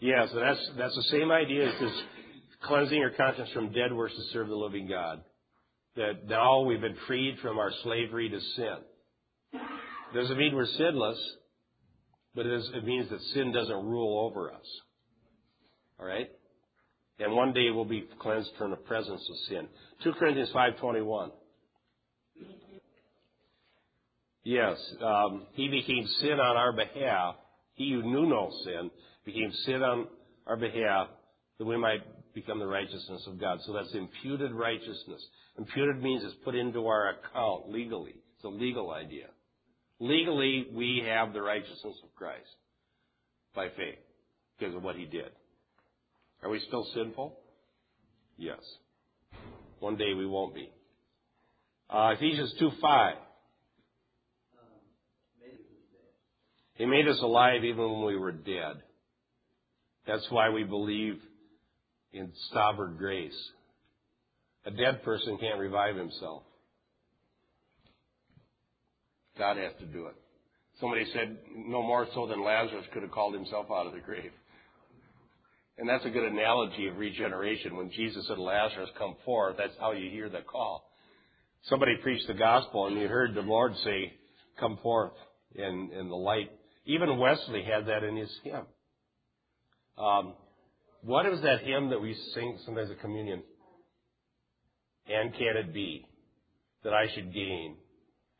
[0.00, 2.02] Yeah, so that's that's the same idea as this
[2.64, 5.22] cleansing your conscience from dead works to serve the living God.
[5.96, 9.60] That now we've been freed from our slavery to sin.
[10.12, 11.18] Doesn't mean we're sinless,
[12.34, 14.66] but it, is, it means that sin doesn't rule over us.
[15.98, 16.28] All right?
[17.20, 19.68] And one day we'll be cleansed from the presence of sin.
[20.02, 21.30] 2 Corinthians 5.21.
[24.44, 27.36] Yes, um, he became sin on our behalf.
[27.74, 28.90] He who knew no sin
[29.24, 30.06] became sin on
[30.46, 31.08] our behalf
[31.58, 32.02] that we might
[32.34, 33.60] become the righteousness of God.
[33.64, 35.26] So that's imputed righteousness.
[35.56, 38.14] Imputed means it's put into our account legally.
[38.36, 39.28] It's a legal idea.
[39.98, 42.48] Legally, we have the righteousness of Christ
[43.54, 43.98] by faith
[44.58, 45.30] because of what he did.
[46.42, 47.38] Are we still sinful?
[48.36, 48.58] Yes.
[49.78, 50.68] One day we won't be.
[51.88, 53.14] Uh, Ephesians 2 5.
[56.74, 58.82] He made us alive even when we were dead.
[60.06, 61.18] That's why we believe
[62.12, 63.32] in sovereign grace.
[64.66, 66.42] A dead person can't revive himself.
[69.38, 70.14] God has to do it.
[70.80, 74.32] Somebody said, no more so than Lazarus could have called himself out of the grave.
[75.78, 77.76] And that's a good analogy of regeneration.
[77.76, 80.88] When Jesus said, Lazarus, come forth, that's how you hear the call.
[81.64, 84.12] Somebody preached the gospel and you heard the Lord say,
[84.58, 85.12] come forth
[85.54, 86.50] in, in the light.
[86.86, 88.66] Even Wesley had that in his hymn.
[89.96, 90.34] Um,
[91.02, 93.42] what is that hymn that we sing sometimes at communion?
[95.06, 96.06] And can it be
[96.82, 97.76] that I should gain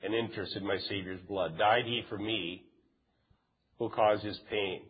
[0.03, 1.59] an interest in my Savior's blood?
[1.59, 2.64] Died he for me
[3.78, 4.82] who caused his pain?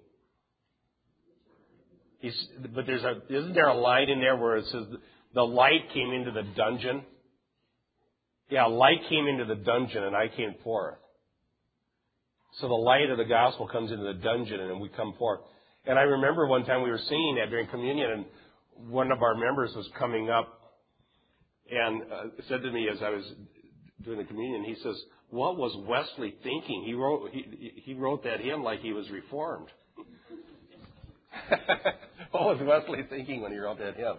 [2.21, 4.85] He's, but there's a, isn't there a line in there where it says
[5.35, 7.03] the light came into the dungeon?
[8.49, 10.99] Yeah, light came into the dungeon and I came forth.
[12.61, 15.41] So the light of the gospel comes into the dungeon and we come forth.
[15.87, 18.25] And I remember one time we were singing that during communion and
[18.91, 20.61] one of our members was coming up
[21.71, 23.25] and uh, said to me as I was
[24.05, 24.97] doing the communion, he says,
[25.31, 26.85] what was Wesley thinking?
[26.85, 29.69] He wrote, he, he wrote that hymn like he was reformed.
[32.31, 34.17] what was Wesley thinking when he wrote that hymn?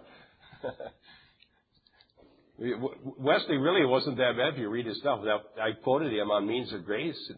[3.18, 5.20] Wesley really wasn't that bad if you read his stuff.
[5.60, 7.32] I quoted him on Means of Grace.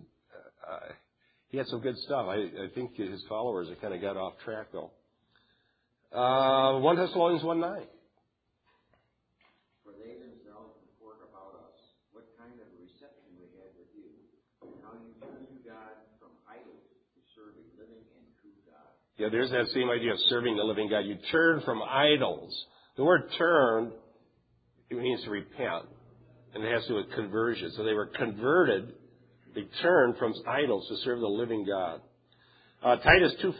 [0.69, 0.93] Uh,
[1.49, 2.27] he had some good stuff.
[2.29, 4.91] I, I think his followers have kind of got off track though.
[6.13, 7.73] Uh, 1 Thessalonians 1 9.
[9.85, 11.77] For they themselves report about us
[12.13, 14.13] what kind of reception we had with you,
[14.61, 16.85] and how you turned to God from idols
[17.17, 18.93] to serve a living and true God.
[19.17, 21.09] Yeah, there's that same idea of serving the living God.
[21.09, 22.53] You turn from idols.
[22.97, 23.93] The word turn,
[24.91, 25.89] it means to repent.
[26.55, 27.73] And it has to do with conversion.
[27.77, 28.93] So they were converted
[29.59, 32.01] they turned from idols to serve the living God.
[32.83, 33.51] Uh, Titus 2.14.
[33.51, 33.59] who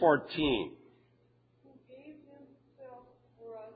[1.91, 3.03] gave himself
[3.35, 3.75] for us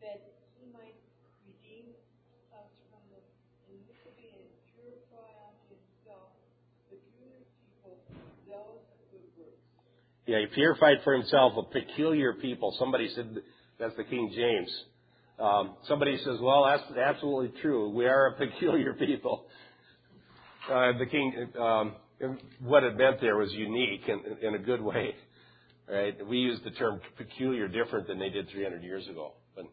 [0.00, 0.22] that
[0.54, 0.94] he might
[1.42, 1.90] redeem
[2.54, 3.18] us from the
[3.74, 4.46] iniquity and
[4.78, 6.30] purify unto himself
[6.86, 7.98] peculiar people,
[8.46, 9.66] zealous of good works.
[10.26, 12.76] Yeah, he purified for himself a peculiar people.
[12.78, 13.34] Somebody said
[13.80, 14.70] that's the King James.
[15.40, 17.90] Um, somebody says, well, that's absolutely true.
[17.90, 19.46] We are a peculiar people.
[19.46, 20.55] Uh, the king, um,
[22.60, 25.14] what it meant there was unique in, in a good way,
[25.88, 26.26] right?
[26.26, 29.34] We use the term peculiar different than they did 300 years ago.
[29.54, 29.66] But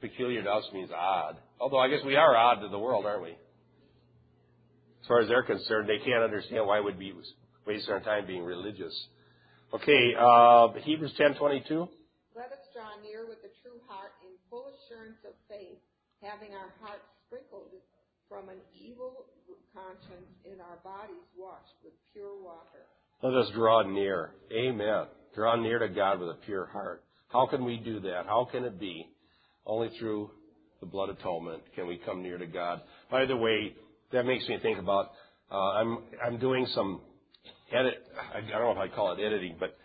[0.00, 1.36] peculiar to us means odd.
[1.60, 3.30] Although I guess we are odd to the world, aren't we?
[3.30, 7.12] As far as they're concerned, they can't understand why we'd be
[7.66, 8.94] wasting our time being religious.
[9.72, 11.88] Okay, uh, Hebrews 10:22.
[12.34, 15.78] Let us draw near with a true heart in full assurance of faith,
[16.22, 17.70] having our hearts sprinkled
[18.28, 19.26] from an evil
[19.74, 22.84] conscience and our bodies washed with pure water.
[23.22, 24.30] Let us draw near.
[24.52, 25.06] Amen.
[25.34, 27.04] Draw near to God with a pure heart.
[27.28, 28.26] How can we do that?
[28.26, 29.06] How can it be?
[29.66, 30.30] Only through
[30.80, 32.80] the blood atonement can we come near to God.
[33.10, 33.74] By the way,
[34.12, 35.10] that makes me think about
[35.50, 37.00] uh, I'm I'm doing some
[37.72, 37.94] edit.
[38.34, 39.76] I don't know if I call it editing, but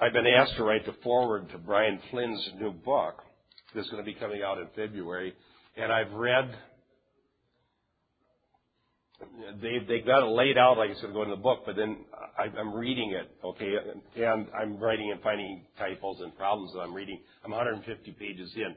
[0.00, 3.22] I've been asked to write the foreword to Brian Flynn's new book.
[3.74, 5.34] That's going to be coming out in February,
[5.76, 6.54] and I've read
[9.62, 11.76] they they got it laid out like it's going to go in the book, but
[11.76, 11.98] then
[12.38, 13.74] I, I'm reading it, okay,
[14.16, 17.20] and I'm writing and finding typos and problems that I'm reading.
[17.44, 18.74] I'm 150 pages in.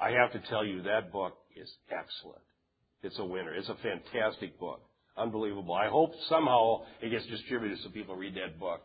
[0.00, 2.42] I have to tell you that book is excellent.
[3.02, 3.54] It's a winner.
[3.54, 4.80] It's a fantastic book.
[5.16, 5.74] unbelievable.
[5.74, 8.80] I hope somehow it gets distributed so people read that book.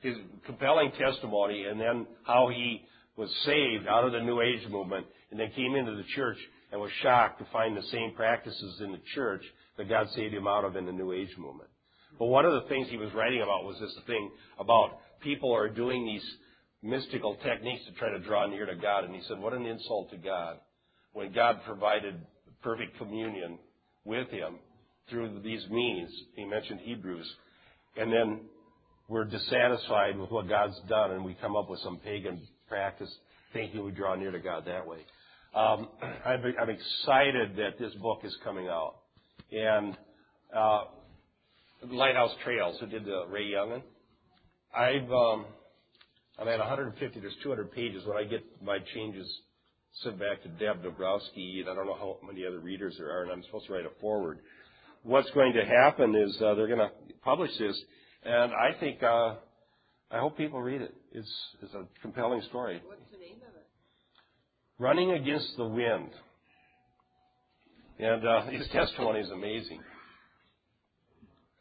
[0.00, 2.82] His compelling testimony and then how he
[3.16, 6.38] was saved out of the New Age movement and then came into the church
[6.72, 9.42] and was shocked to find the same practices in the church
[9.76, 11.70] that God saved him out of in the New Age movement.
[12.18, 15.68] But one of the things he was writing about was this thing about people are
[15.68, 16.24] doing these
[16.82, 19.04] mystical techniques to try to draw near to God.
[19.04, 20.58] And he said, what an insult to God
[21.12, 22.14] when God provided
[22.62, 23.58] perfect communion
[24.04, 24.56] with him
[25.10, 26.10] through these means.
[26.34, 27.30] He mentioned Hebrews.
[27.96, 28.40] And then
[29.08, 33.12] we're dissatisfied with what God's done and we come up with some pagan practice
[33.52, 34.98] thinking we draw near to God that way.
[35.54, 35.88] Um,
[36.24, 38.96] I'm, I'm excited that this book is coming out.
[39.52, 39.96] And
[40.54, 40.84] uh,
[41.88, 43.82] Lighthouse Trails, who did the Ray Yungen,
[44.76, 45.46] I've um,
[46.38, 47.20] I'm at 150.
[47.20, 48.04] There's 200 pages.
[48.06, 49.26] When I get my changes
[50.02, 53.22] sent back to Deb Dombrowski, and I don't know how many other readers there are,
[53.22, 54.40] and I'm supposed to write a forward.
[55.02, 56.90] What's going to happen is uh, they're going to
[57.22, 57.80] publish this,
[58.24, 59.36] and I think uh,
[60.10, 60.94] I hope people read it.
[61.12, 61.32] It's
[61.62, 62.82] it's a compelling story.
[62.84, 63.66] What's the name of it?
[64.78, 66.10] Running against the wind,
[67.98, 69.80] and uh, his testimony is amazing.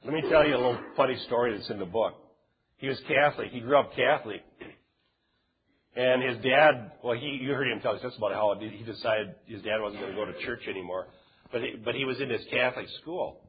[0.03, 2.13] Let me tell you a little funny story that's in the book.
[2.77, 3.51] He was Catholic.
[3.51, 4.41] He grew up Catholic.
[5.95, 9.33] And his dad, well, he, you heard him tell us just about how he decided
[9.45, 11.07] his dad wasn't going to go to church anymore.
[11.51, 13.41] But he, but he was in this Catholic school.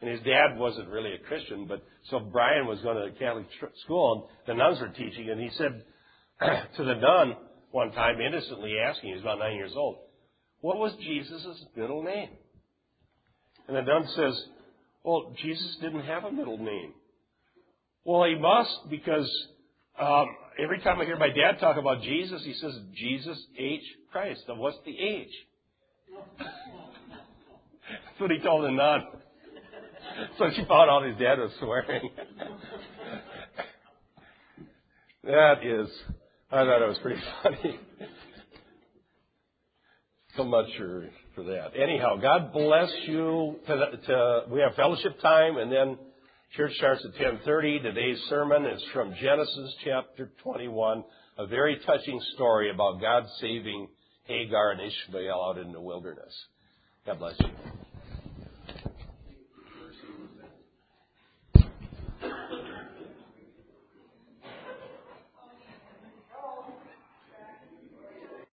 [0.00, 3.46] And his dad wasn't really a Christian, but so Brian was going to the Catholic
[3.84, 5.82] school and the nuns were teaching and he said
[6.76, 7.36] to the nun
[7.72, 9.98] one time innocently asking, he was about nine years old,
[10.60, 12.30] what was Jesus' middle name?
[13.66, 14.42] And the nun says,
[15.04, 16.92] well, Jesus didn't have a middle name.
[18.04, 19.30] Well, he must because
[20.00, 20.26] um,
[20.62, 24.42] every time I hear my dad talk about Jesus, he says Jesus H Christ.
[24.48, 25.28] Now, what's the H?
[26.38, 26.50] That's
[28.18, 29.02] what he told the nun.
[30.36, 32.10] So she found out his dad was swearing.
[35.22, 35.88] that is,
[36.50, 37.78] I thought it was pretty funny.
[40.38, 41.72] So much for, for that.
[41.76, 43.56] Anyhow, God bless you.
[43.66, 45.98] To, to, we have fellowship time, and then
[46.56, 47.82] church starts at 10:30.
[47.82, 51.04] Today's sermon is from Genesis chapter 21,
[51.38, 53.88] a very touching story about God saving
[54.24, 56.32] Hagar and Ishmael out in the wilderness.
[57.04, 57.87] God bless you.